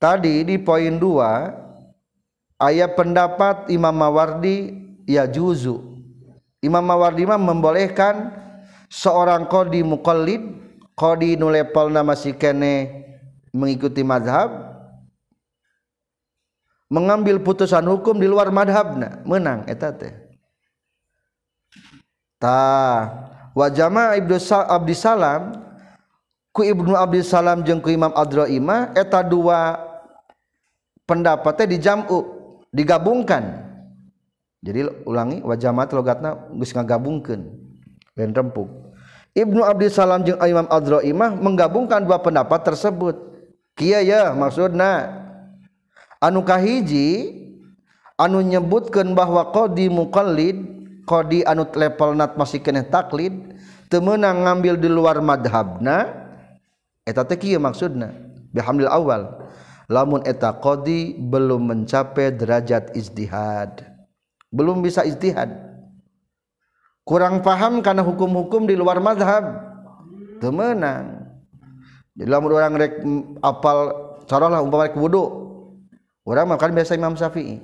Tadi 0.00 0.42
di 0.44 0.56
poin 0.60 0.96
2 0.98 2.60
ayat 2.60 2.98
pendapat 2.98 3.72
Imam 3.72 3.94
Mawardi 3.94 4.74
ya 5.08 5.24
juzu. 5.26 5.80
Imam 6.60 6.84
Mawardi 6.84 7.24
mah 7.24 7.40
membolehkan 7.40 8.32
seorang 8.92 9.48
qadi 9.48 9.80
muqallid 9.80 10.42
qadi 10.98 11.38
nu 11.38 11.48
levelna 11.48 12.04
masih 12.04 12.36
kene 12.36 13.06
mengikuti 13.54 14.04
mazhab 14.04 14.69
mengambil 16.90 17.38
putusan 17.38 17.86
hukum 17.86 18.18
di 18.18 18.26
luar 18.26 18.50
madhabna. 18.50 19.22
Menang 19.22 19.64
eta 19.70 19.94
teh. 19.94 20.12
Ta 22.36 23.06
wa 23.54 23.66
jama 23.70 24.18
ibnu 24.18 24.36
abdi 24.50 24.92
salam 24.98 25.54
ku 26.50 26.66
ibnu 26.66 26.98
abdi 26.98 27.22
salam 27.22 27.62
jeung 27.62 27.78
ku 27.78 27.88
imam 27.94 28.10
adraima 28.12 28.90
eta 28.98 29.22
dua 29.22 29.78
pendapatnya 31.06 31.70
dijamu 31.70 32.20
digabungkan. 32.74 33.70
Jadi 34.60 35.08
ulangi 35.08 35.40
wa 35.40 35.56
jama 35.56 35.88
logatna 35.88 36.36
geus 36.52 36.74
ngagabungkeun 36.76 37.40
lain 38.18 38.32
rempuk. 38.34 38.68
Ibnu 39.30 39.62
abdi 39.62 39.86
salam 39.88 40.26
jeung 40.26 40.42
imam 40.42 40.66
adraima 40.66 41.32
menggabungkan 41.32 42.02
dua 42.02 42.18
pendapat 42.18 42.66
tersebut. 42.66 43.30
Kieu 43.78 44.02
ya 44.02 44.34
maksudna 44.34 45.08
anukahiji 46.20 47.36
anu 48.20 48.44
nyebutkan 48.44 49.16
bahwa 49.16 49.48
Qdi 49.50 49.88
muqallid 49.88 50.58
kodi 51.08 51.42
anut 51.42 51.74
level 51.74 52.14
nat 52.14 52.36
masih 52.38 52.62
kene 52.62 52.86
taklid 52.86 53.32
temenang 53.90 54.46
ngambil 54.46 54.78
di 54.78 54.86
luar 54.86 55.18
madhabna 55.18 56.06
eta 57.02 57.26
teh 57.26 57.34
kieu 57.40 57.58
maksudna? 57.58 58.14
Bihamdil 58.54 58.90
awal. 58.90 59.50
Lamun 59.90 60.22
eta 60.22 60.54
kodi 60.54 61.18
belum 61.18 61.66
mencapai 61.66 62.30
derajat 62.30 62.94
ijtihad. 62.94 63.82
Belum 64.54 64.78
bisa 64.78 65.02
ijtihad. 65.02 65.50
Kurang 67.02 67.42
paham 67.42 67.82
karena 67.82 68.06
hukum-hukum 68.06 68.70
di 68.70 68.78
luar 68.78 69.02
madhab. 69.02 69.66
Temenang 70.38 71.20
jadi 72.20 72.36
lamun 72.36 72.52
orang 72.52 72.74
rek 72.76 72.94
apal 73.40 73.78
caralah 74.28 74.60
umpama 74.60 74.90
rek 74.90 74.98
wudu. 74.98 75.49
Orang 76.30 76.54
makan 76.54 76.70
biasa 76.70 76.94
Imam 76.94 77.18
Syafi'i. 77.18 77.58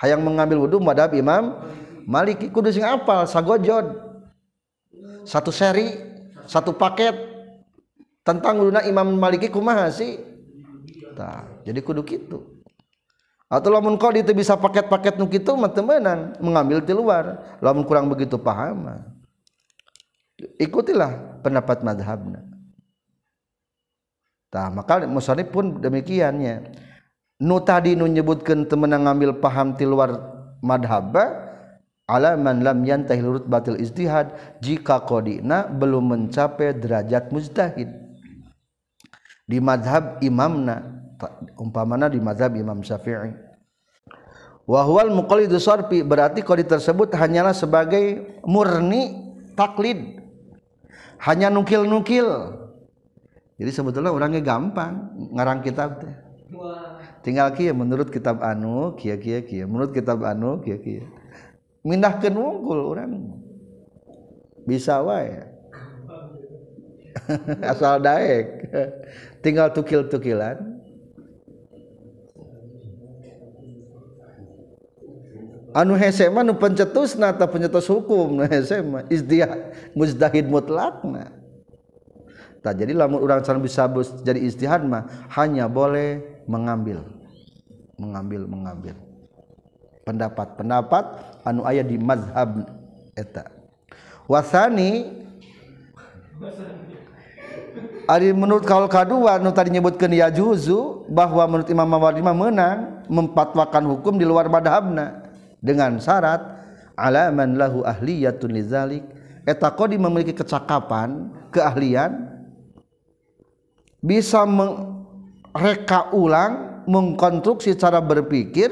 Hayang 0.00 0.24
mengambil 0.24 0.64
wudu 0.64 0.80
madhab 0.80 1.12
Imam 1.12 1.60
Maliki. 2.08 2.48
Kudu 2.48 2.72
sing 2.72 2.82
apal 2.88 3.28
sagojod. 3.28 3.92
Satu 5.28 5.52
seri 5.52 5.92
satu 6.48 6.72
paket. 6.72 7.14
Tentang 8.24 8.56
wuduna 8.56 8.80
Imam 8.88 9.12
Maliki 9.18 9.52
kumaha 9.52 9.92
sih? 9.92 10.16
Tah, 11.12 11.44
jadi 11.68 11.84
kudu 11.84 12.00
gitu 12.08 12.62
atau 13.52 13.68
lamun 13.68 14.00
kau 14.00 14.08
itu 14.16 14.32
bisa 14.32 14.56
paket-paket 14.56 15.20
nu 15.20 15.28
kitu 15.28 15.52
temenan 15.76 16.32
mengambil 16.40 16.80
di 16.80 16.96
luar. 16.96 17.36
Lamun 17.60 17.84
kurang 17.84 18.08
begitu 18.08 18.40
paham 18.40 19.04
ikutilah 20.56 21.42
pendapat 21.44 21.84
madhabna. 21.84 22.40
Tah 24.48 24.72
maka 24.72 25.04
musannif 25.04 25.52
pun 25.52 25.80
demikiannya 25.80 26.72
nu 27.42 27.58
tadi 27.58 27.98
nu 27.98 28.06
nyebutkeun 28.06 28.70
temenang 28.70 29.10
ngambil 29.10 29.42
paham 29.42 29.74
di 29.74 29.82
luar 29.82 30.14
madhab 30.62 31.10
alaman 32.06 32.62
lam 32.62 32.78
yantahi 32.86 33.18
lurut 33.18 33.50
batil 33.50 33.74
istihad 33.82 34.30
jika 34.62 35.02
kodina 35.02 35.66
belum 35.66 36.14
mencapai 36.14 36.78
derajat 36.78 37.34
mujtahid. 37.34 37.90
Di 39.42 39.58
madhab 39.58 40.22
imamna 40.22 41.02
umpamana 41.58 42.06
di 42.06 42.22
mazhab 42.22 42.54
Imam 42.54 42.78
Syafi'i. 42.80 43.34
Wahwal 44.62 45.10
muqallidu 45.10 45.58
sarfi 45.58 46.06
berarti 46.06 46.46
kodi 46.46 46.62
tersebut 46.62 47.10
hanyalah 47.18 47.50
sebagai 47.50 48.38
murni 48.46 49.34
taklid. 49.58 50.22
Hanya 51.26 51.50
nukil-nukil. 51.50 52.26
Jadi 53.58 53.70
sebetulnya 53.70 54.14
orangnya 54.14 54.42
gampang 54.42 55.10
ngarang 55.34 55.62
kitab 55.62 56.02
teh 56.02 56.14
tinggal 57.22 57.54
kia 57.54 57.70
menurut 57.70 58.10
kitab 58.10 58.42
anu 58.42 58.94
kia 58.98 59.16
kia 59.16 59.40
kia. 59.42 59.64
Menurut 59.66 59.94
kitab 59.94 60.22
anu 60.26 60.58
kia 60.60 60.78
kia. 60.78 61.06
Mindahkeun 61.82 62.34
wungkul 62.34 62.78
orang. 62.94 63.10
Bisa 64.62 65.02
wae. 65.02 65.42
Asal 67.70 68.02
daek. 68.02 68.70
Tinggal 69.42 69.74
tukil-tukilan. 69.74 70.82
Anu 75.72 75.96
hesema 75.96 76.44
nu 76.44 76.52
pencetus 76.52 77.16
nata 77.16 77.48
pencetus 77.48 77.88
hukum 77.88 78.38
nu 78.38 78.44
hesema. 78.44 79.08
Izdihad 79.08 79.72
muzdahid 79.96 80.46
mutlakna. 80.46 81.32
Tak 82.62 82.78
jadi 82.78 82.94
lamun 82.94 83.18
orang 83.18 83.42
can 83.42 83.58
bisa 83.58 83.90
jadi 84.22 84.38
istihad 84.38 84.86
mah 84.86 85.26
hanya 85.34 85.66
boleh 85.66 86.22
mengambil 86.46 87.04
mengambil 88.02 88.42
mengambil. 88.50 88.96
Pendapat-pendapat 90.02 91.04
anu 91.46 91.62
ayat 91.62 91.86
di 91.86 91.94
mazhab 92.00 92.66
eta. 93.14 93.46
Wasani 94.26 95.22
Ari 98.10 98.34
menurut 98.34 98.66
kaul 98.66 98.90
kedua 98.90 99.38
nu 99.38 99.54
tadi 99.54 99.70
nyebutkeun 99.70 100.10
ya 100.10 100.26
juzu 100.26 101.06
bahwa 101.06 101.46
menurut 101.46 101.70
Imam 101.70 101.86
Mawardi 101.86 102.18
menang 102.18 103.06
mempatwakan 103.06 103.86
hukum 103.94 104.18
di 104.18 104.26
luar 104.26 104.50
madhabna 104.50 105.22
dengan 105.62 106.02
syarat 106.02 106.42
alaman 106.98 107.54
lahu 107.54 107.86
ahliyatun 107.86 108.50
lizalik 108.50 109.06
eta 109.46 109.70
qadi 109.70 110.02
memiliki 110.02 110.34
kecakapan 110.34 111.30
keahlian 111.54 112.26
bisa 114.02 114.42
reka 115.52 116.12
ulang 116.12 116.84
mengkonstruksi 116.88 117.76
cara 117.78 118.02
berpikir 118.02 118.68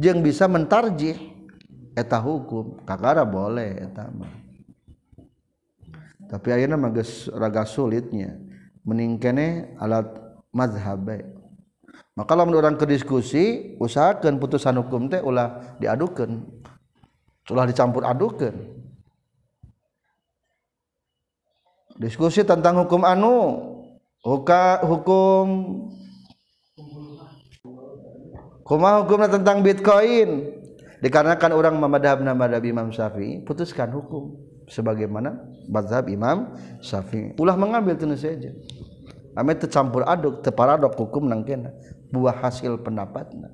yang 0.00 0.20
bisa 0.20 0.48
mentarjih. 0.48 1.30
Eta 1.92 2.16
hukum 2.16 2.80
kakara 2.88 3.20
boleh 3.22 3.84
eta 3.84 4.08
mah. 4.08 4.32
Tapi 6.32 6.48
ayeuna 6.48 6.80
mah 6.80 6.88
geus 6.88 7.28
raga 7.28 7.68
sulitnya. 7.68 8.40
Mending 8.82 9.20
alat 9.76 10.08
mazhab 10.50 11.04
maka 12.12 12.36
lamun 12.36 12.60
orang 12.60 12.76
ke 12.76 12.84
diskusi 12.84 13.76
usahakeun 13.80 14.36
putusan 14.36 14.76
hukum 14.76 15.08
teh 15.08 15.24
ulah 15.24 15.76
diadukeun. 15.80 16.44
Ulah 17.48 17.64
dicampur 17.64 18.04
adukeun. 18.04 18.52
Diskusi 21.96 22.44
tentang 22.44 22.84
hukum 22.84 23.04
anu 23.08 23.36
huka 24.20 24.84
hukum 24.84 25.46
kuma 28.66 29.02
hukumnya 29.02 29.30
tentang 29.30 29.60
bitcoin. 29.60 30.60
Dikarenakan 31.02 31.50
orang 31.50 31.74
memadhabna 31.82 32.30
madhab 32.30 32.62
Imam 32.62 32.94
Syafi'i 32.94 33.42
putuskan 33.42 33.90
hukum 33.90 34.38
sebagaimana 34.70 35.34
mazhab 35.66 36.06
Imam 36.06 36.54
Syafi'i. 36.78 37.34
Ulah 37.42 37.58
mengambil 37.58 37.98
tentu 37.98 38.14
saja. 38.14 38.54
Ame 39.34 39.58
tercampur 39.58 40.06
aduk 40.06 40.46
teparadok 40.46 40.94
hukum 40.94 41.26
nangkena 41.26 41.74
buah 42.12 42.36
hasil 42.38 42.84
pendapatnya 42.84 43.48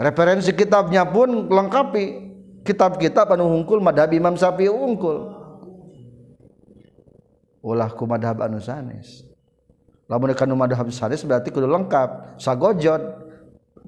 referensi 0.00 0.52
kitabnya 0.52 1.04
pun 1.08 1.48
lengkapi. 1.48 2.24
Kitab-kitab 2.66 3.30
anu 3.30 3.46
hungkul 3.46 3.78
madhab 3.78 4.10
Imam 4.10 4.34
Syafi'i 4.34 4.66
unggul 4.66 5.30
ulah 7.62 7.94
ku 7.94 8.10
madhab 8.10 8.42
anu 8.42 8.58
sanes. 8.58 9.22
Lamun 10.10 10.34
kanu 10.34 10.58
madhab 10.58 10.90
sanes 10.90 11.22
berarti 11.22 11.54
kudu 11.54 11.70
lengkap. 11.70 12.42
Sagojod 12.42 13.25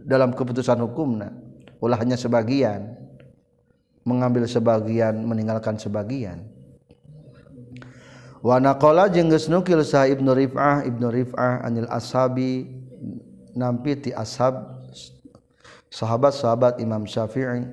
dalam 0.07 0.35
keputusan 0.35 0.79
hukumna 0.85 1.35
ulah 1.83 1.99
hanya 1.99 2.19
sebagian. 2.19 2.95
Mengambil 4.09 4.49
sebagian 4.49 5.21
meninggalkan 5.21 5.77
sebagian. 5.77 6.49
Wa 8.41 8.57
naqala 8.57 9.13
jeung 9.13 9.29
geus 9.29 9.53
nukil 9.53 9.85
sa 9.85 10.09
Ibnu 10.09 10.33
Rif'ah 10.33 10.89
Ibnu 10.89 11.13
Rif'ah 11.13 11.61
anil 11.61 11.85
ashabi 11.93 12.73
nampi 13.53 14.01
ti 14.01 14.11
ashab 14.17 14.81
sahabat-sahabat 15.93 16.81
Imam 16.81 17.05
Syafi'i. 17.05 17.69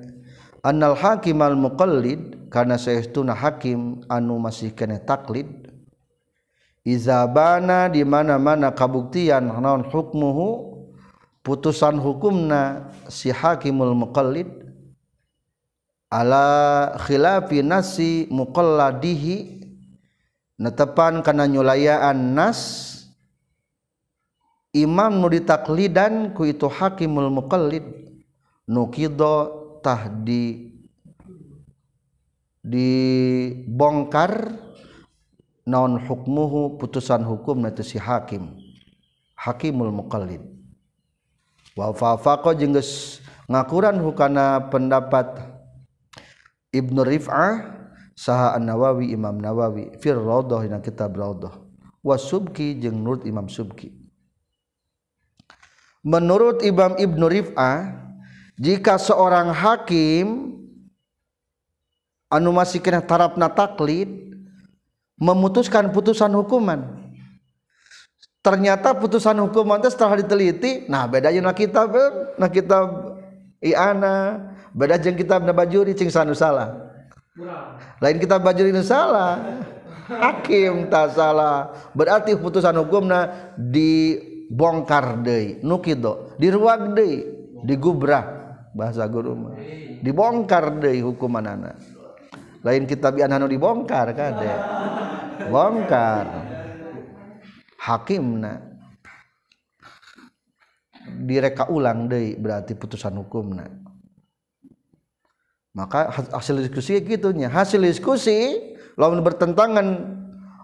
Annal 0.60 0.98
hakim 0.98 1.40
al 1.40 1.56
muqallid 1.56 2.50
karena 2.52 2.76
saestuna 2.76 3.32
hakim 3.32 4.04
anu 4.10 4.36
masih 4.36 4.76
kena 4.76 5.00
taklid 5.00 5.46
izabana 6.84 7.88
di 7.88 8.04
mana-mana 8.04 8.74
kabuktian 8.76 9.46
naon 9.46 9.88
hukmuhu 9.88 10.75
putusan 11.46 12.02
hukumna 12.02 12.90
si 13.06 13.30
hakimul 13.30 13.94
muqallid 13.94 14.50
ala 16.10 16.98
khilafi 17.06 17.62
nasi 17.62 18.26
muqalladihi 18.34 19.62
netepan 20.58 21.22
kana 21.22 21.46
nyulayaan 21.46 22.34
nas 22.34 22.60
Imam 24.76 25.22
nu 25.22 25.32
ditaklidan 25.32 26.34
ku 26.36 26.44
itu 26.44 26.66
hakimul 26.68 27.30
muqallid 27.30 27.86
nukido 28.66 29.78
tah 29.80 30.10
di 30.10 30.74
dibongkar 32.60 34.52
naon 35.62 35.96
hukmuhu 36.02 36.76
putusan 36.76 37.22
hukum 37.22 37.62
nanti 37.62 37.86
si 37.86 37.96
hakim 37.96 38.50
hakimul 39.38 39.94
muqallid 39.94 40.42
wa 41.76 41.92
fafaqa 41.92 42.56
jeung 42.56 42.72
geus 42.72 43.20
ngakuran 43.46 44.00
hukana 44.00 44.72
pendapat 44.72 45.54
Ibnu 46.74 47.04
Rif'ah 47.06 47.78
saha 48.16 48.56
An-Nawawi 48.56 49.12
Imam 49.12 49.38
Nawawi 49.38 49.96
fir 50.00 50.16
Raudhah 50.18 50.64
dina 50.64 50.80
kitab 50.82 51.14
Raudhah. 51.16 51.52
Wa 52.04 52.16
Subki 52.20 52.76
jeung 52.80 53.00
Nur 53.00 53.22
Imam 53.24 53.48
Subki. 53.48 53.92
Menurut 56.06 56.62
Imam 56.62 56.94
Ibnu 57.00 57.26
Rif'ah 57.26 57.96
jika 58.60 58.96
seorang 59.00 59.50
hakim 59.52 60.58
anu 62.30 62.50
masih 62.54 62.78
kena 62.78 63.02
tarafna 63.02 63.50
taklid 63.50 64.08
memutuskan 65.16 65.90
putusan 65.90 66.30
hukuman 66.36 67.05
ternyata 68.46 68.94
putusan 68.94 69.42
hukuman 69.42 69.82
itu 69.82 69.90
setelah 69.90 70.22
diteliti 70.22 70.86
nah 70.86 71.10
bedanya 71.10 71.50
na 71.50 71.52
kitab 71.52 71.90
na 72.38 72.46
kitab 72.46 73.18
i'ana 73.58 74.38
beda 74.70 75.02
jeung 75.02 75.18
kitab 75.18 75.42
na 75.42 75.50
bajuri 75.50 75.98
cing 75.98 76.06
sanu 76.06 76.30
salah. 76.30 76.86
Lain 77.98 78.16
kita 78.22 78.38
baju 78.38 78.62
ini 78.64 78.80
salah. 78.86 79.60
Hakim 80.06 80.86
tak 80.86 81.18
salah. 81.18 81.74
Berarti 81.90 82.38
putusan 82.38 82.78
hukumna 82.78 83.52
dibongkar 83.58 85.26
deh 85.26 85.58
nukido 85.66 86.38
diruag 86.38 86.94
deh 86.94 87.26
digubrah 87.66 88.24
bahasa 88.70 89.10
guru 89.10 89.34
mah. 89.34 89.58
Dibongkar 90.06 90.78
hukuman 91.02 91.50
anak 91.50 91.76
lain 92.62 92.86
kita 92.86 93.10
biar 93.10 93.30
anu 93.30 93.50
dibongkar 93.50 94.14
deh 94.14 94.58
bongkar 95.50 96.55
hakimna. 97.86 98.74
Direka 101.06 101.70
ulang 101.70 102.10
deh 102.10 102.34
berarti 102.34 102.74
putusan 102.74 103.14
hukumna. 103.14 103.70
Maka 105.70 106.10
hasil 106.10 106.66
diskusi 106.66 106.98
gitunya 107.04 107.46
hasil 107.52 107.84
diskusi 107.84 108.58
lawan 108.96 109.22
bertentangan 109.22 109.86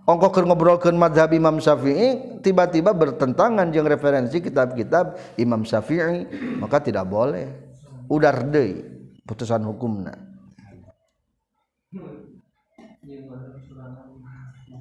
ongko 0.09 0.29
keur 0.35 0.49
ngobrolkeun 0.49 0.99
mazhab 0.99 1.31
Imam 1.37 1.63
Syafi'i 1.63 2.41
tiba-tiba 2.43 2.91
bertentangan 2.97 3.71
jeung 3.71 3.87
referensi 3.87 4.43
kitab-kitab 4.43 5.15
Imam 5.39 5.63
Syafi'i 5.63 6.27
maka 6.59 6.83
tidak 6.83 7.07
boleh. 7.07 7.47
Udar 8.11 8.51
deui 8.51 8.83
putusan 9.23 9.63
hukumna 9.63 10.33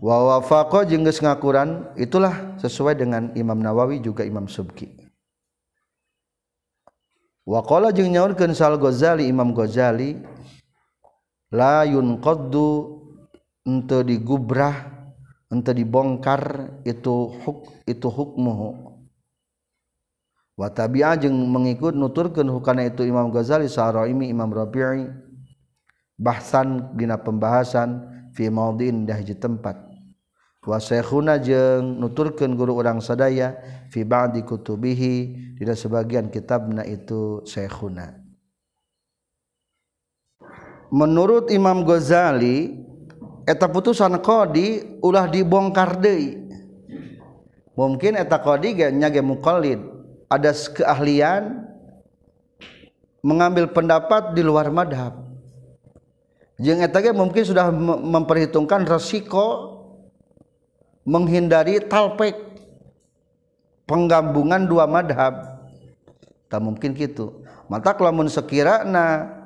wa 0.02 0.18
wafaqa 0.36 0.90
jeung 0.90 1.06
geus 1.06 1.22
ngakuran 1.22 1.86
itulah 1.94 2.58
sesuai 2.58 2.98
dengan 2.98 3.30
Imam 3.38 3.62
Nawawi 3.62 4.02
juga 4.02 4.26
Imam 4.26 4.50
Subki. 4.50 4.98
Waqala 7.46 7.94
jeung 7.94 8.10
nyaurkeun 8.10 8.58
Sal 8.58 8.82
Ghazali 8.82 9.30
Imam 9.30 9.54
Ghazali 9.54 10.18
la 11.54 11.86
yunqaddu 11.86 12.98
ente 13.62 14.02
digubrah 14.02 14.90
ente 15.54 15.70
dibongkar 15.70 16.74
itu 16.82 17.30
huk 17.46 17.70
itu 17.86 18.10
hukmuhu. 18.10 18.90
Wa 20.58 20.70
tabi'a 20.74 21.18
jeung 21.18 21.34
mengikut 21.50 21.94
nuturkeun 21.94 22.50
hukana 22.50 22.90
itu 22.90 23.06
Imam 23.06 23.30
Ghazali 23.30 23.70
Sa'raimi 23.70 24.30
Imam 24.34 24.50
Rabi'i 24.50 25.10
bahsan 26.18 26.94
dina 26.98 27.18
pembahasan 27.22 28.06
fi 28.38 28.50
maudin 28.50 29.10
dah 29.10 29.18
tempat 29.18 29.91
wa 30.62 30.78
syekhuna 30.78 31.42
jeung 31.42 31.98
nuturkeun 31.98 32.54
guru 32.54 32.78
urang 32.78 33.02
sadaya 33.02 33.58
fi 33.90 34.06
ba'di 34.06 34.46
kutubihi. 34.46 35.16
Dina 35.62 35.78
sebagian 35.78 36.34
kitabna 36.34 36.82
itu 36.82 37.46
syekhuna 37.46 38.22
menurut 40.92 41.48
Imam 41.50 41.88
Ghazali 41.88 42.84
eta 43.48 43.66
putusan 43.72 44.20
qadi 44.20 45.00
ulah 45.00 45.26
dibongkar 45.26 45.98
deui. 45.98 46.38
Mungkin 47.74 48.20
eta 48.20 48.38
qadi 48.38 48.76
ge 48.76 48.88
nya 48.92 49.08
ge 49.08 49.24
muqallid. 49.24 49.80
Ada 50.28 50.52
keahlian 50.52 51.68
mengambil 53.24 53.72
pendapat 53.72 54.36
di 54.36 54.44
luar 54.44 54.70
madhab. 54.70 55.24
Jeung 56.62 56.84
eta 56.84 57.00
mungkin 57.16 57.42
sudah 57.42 57.72
memperhitungkan 58.00 58.86
resiko 58.86 59.71
menghindari 61.06 61.82
talpek. 61.86 62.38
Penggabungan 63.90 64.64
dua 64.66 64.88
madhab. 64.88 65.62
Tak 66.48 66.62
mungkin 66.64 66.96
gitu. 66.96 67.44
Mata 67.68 67.96
lamun 67.96 68.32
sekirana. 68.32 69.40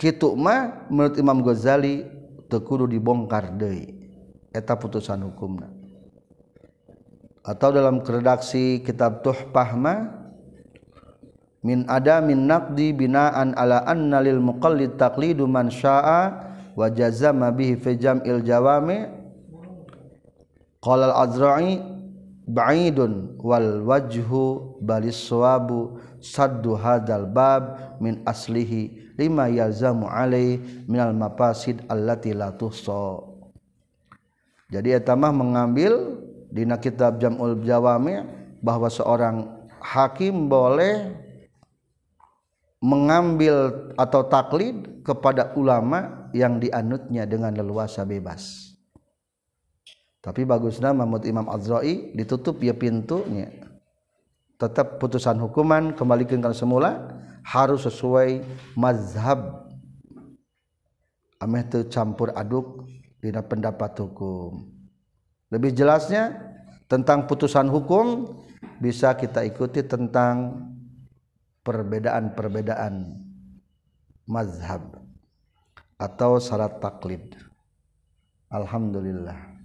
Gitu 0.00 0.32
mah 0.32 0.88
menurut 0.88 1.16
Imam 1.20 1.44
Ghazali 1.44 2.04
tekudu 2.48 2.88
dibongkar 2.88 3.52
deui. 3.56 3.92
Eta 4.52 4.76
putusan 4.76 5.20
hukumna. 5.24 5.68
Atau 7.40 7.72
dalam 7.72 8.04
redaksi 8.04 8.84
kitab 8.84 9.24
Tuhfah 9.24 9.72
mah 9.76 10.20
min 11.60 11.84
ada 11.88 12.24
min 12.24 12.48
naqdi 12.48 12.92
binaan 12.96 13.52
ala 13.56 13.84
anna 13.84 14.20
lil 14.20 14.40
muqallid 14.40 14.96
taqlidu 14.96 15.44
man 15.44 15.68
syaa 15.68 16.52
wa 16.72 16.86
jazama 16.88 17.52
bihi 17.52 17.76
fi 17.76 17.96
jam'il 17.96 18.40
jawami 18.44 19.19
qala 20.80 21.12
al-azra'i 21.12 21.76
ba'idun 22.48 23.36
wal 23.38 23.84
wajhu 23.84 24.76
balis 24.80 25.20
sawabu 25.28 26.00
saddu 26.18 26.74
hadzal 26.74 27.28
bab 27.28 27.96
min 28.00 28.24
aslihi 28.24 29.14
lima 29.20 29.46
yalzamu 29.46 30.08
alai 30.08 30.58
minal 30.88 31.12
mafasid 31.12 31.84
allati 31.86 32.32
la 32.32 32.50
tuhsa. 32.56 33.20
Jadi 34.72 34.96
eta 34.96 35.12
mah 35.18 35.34
mengambil 35.34 36.16
dina 36.48 36.80
kitab 36.80 37.20
Jam'ul 37.20 37.60
Jawami 37.62 38.22
bahwa 38.64 38.88
seorang 38.88 39.68
hakim 39.82 40.48
boleh 40.48 41.10
mengambil 42.80 43.92
atau 43.98 44.24
taklid 44.24 45.04
kepada 45.04 45.52
ulama 45.58 46.30
yang 46.32 46.56
dianutnya 46.62 47.26
dengan 47.26 47.52
leluasa 47.52 48.06
bebas 48.06 48.69
tapi 50.20 50.44
bagus 50.44 50.76
nama 50.84 51.08
Mahmud 51.08 51.24
Imam 51.24 51.48
Azra'i 51.48 52.12
ditutup 52.12 52.60
ya 52.60 52.76
pintunya. 52.76 53.48
Tetap 54.60 55.00
putusan 55.00 55.40
hukuman 55.40 55.96
kembalikan 55.96 56.44
ke 56.44 56.52
semula 56.52 57.16
harus 57.40 57.88
sesuai 57.88 58.44
mazhab. 58.76 59.64
Ameh 61.40 61.64
itu 61.64 61.88
campur 61.88 62.36
aduk 62.36 62.84
dina 63.24 63.40
pendapat 63.40 63.96
hukum. 64.04 64.68
Lebih 65.48 65.72
jelasnya 65.72 66.36
tentang 66.84 67.24
putusan 67.24 67.72
hukum 67.72 68.36
bisa 68.76 69.16
kita 69.16 69.40
ikuti 69.48 69.80
tentang 69.80 70.68
perbedaan-perbedaan 71.64 73.08
mazhab 74.28 75.00
atau 75.96 76.36
syarat 76.36 76.76
taklid. 76.76 77.40
Alhamdulillah 78.52 79.59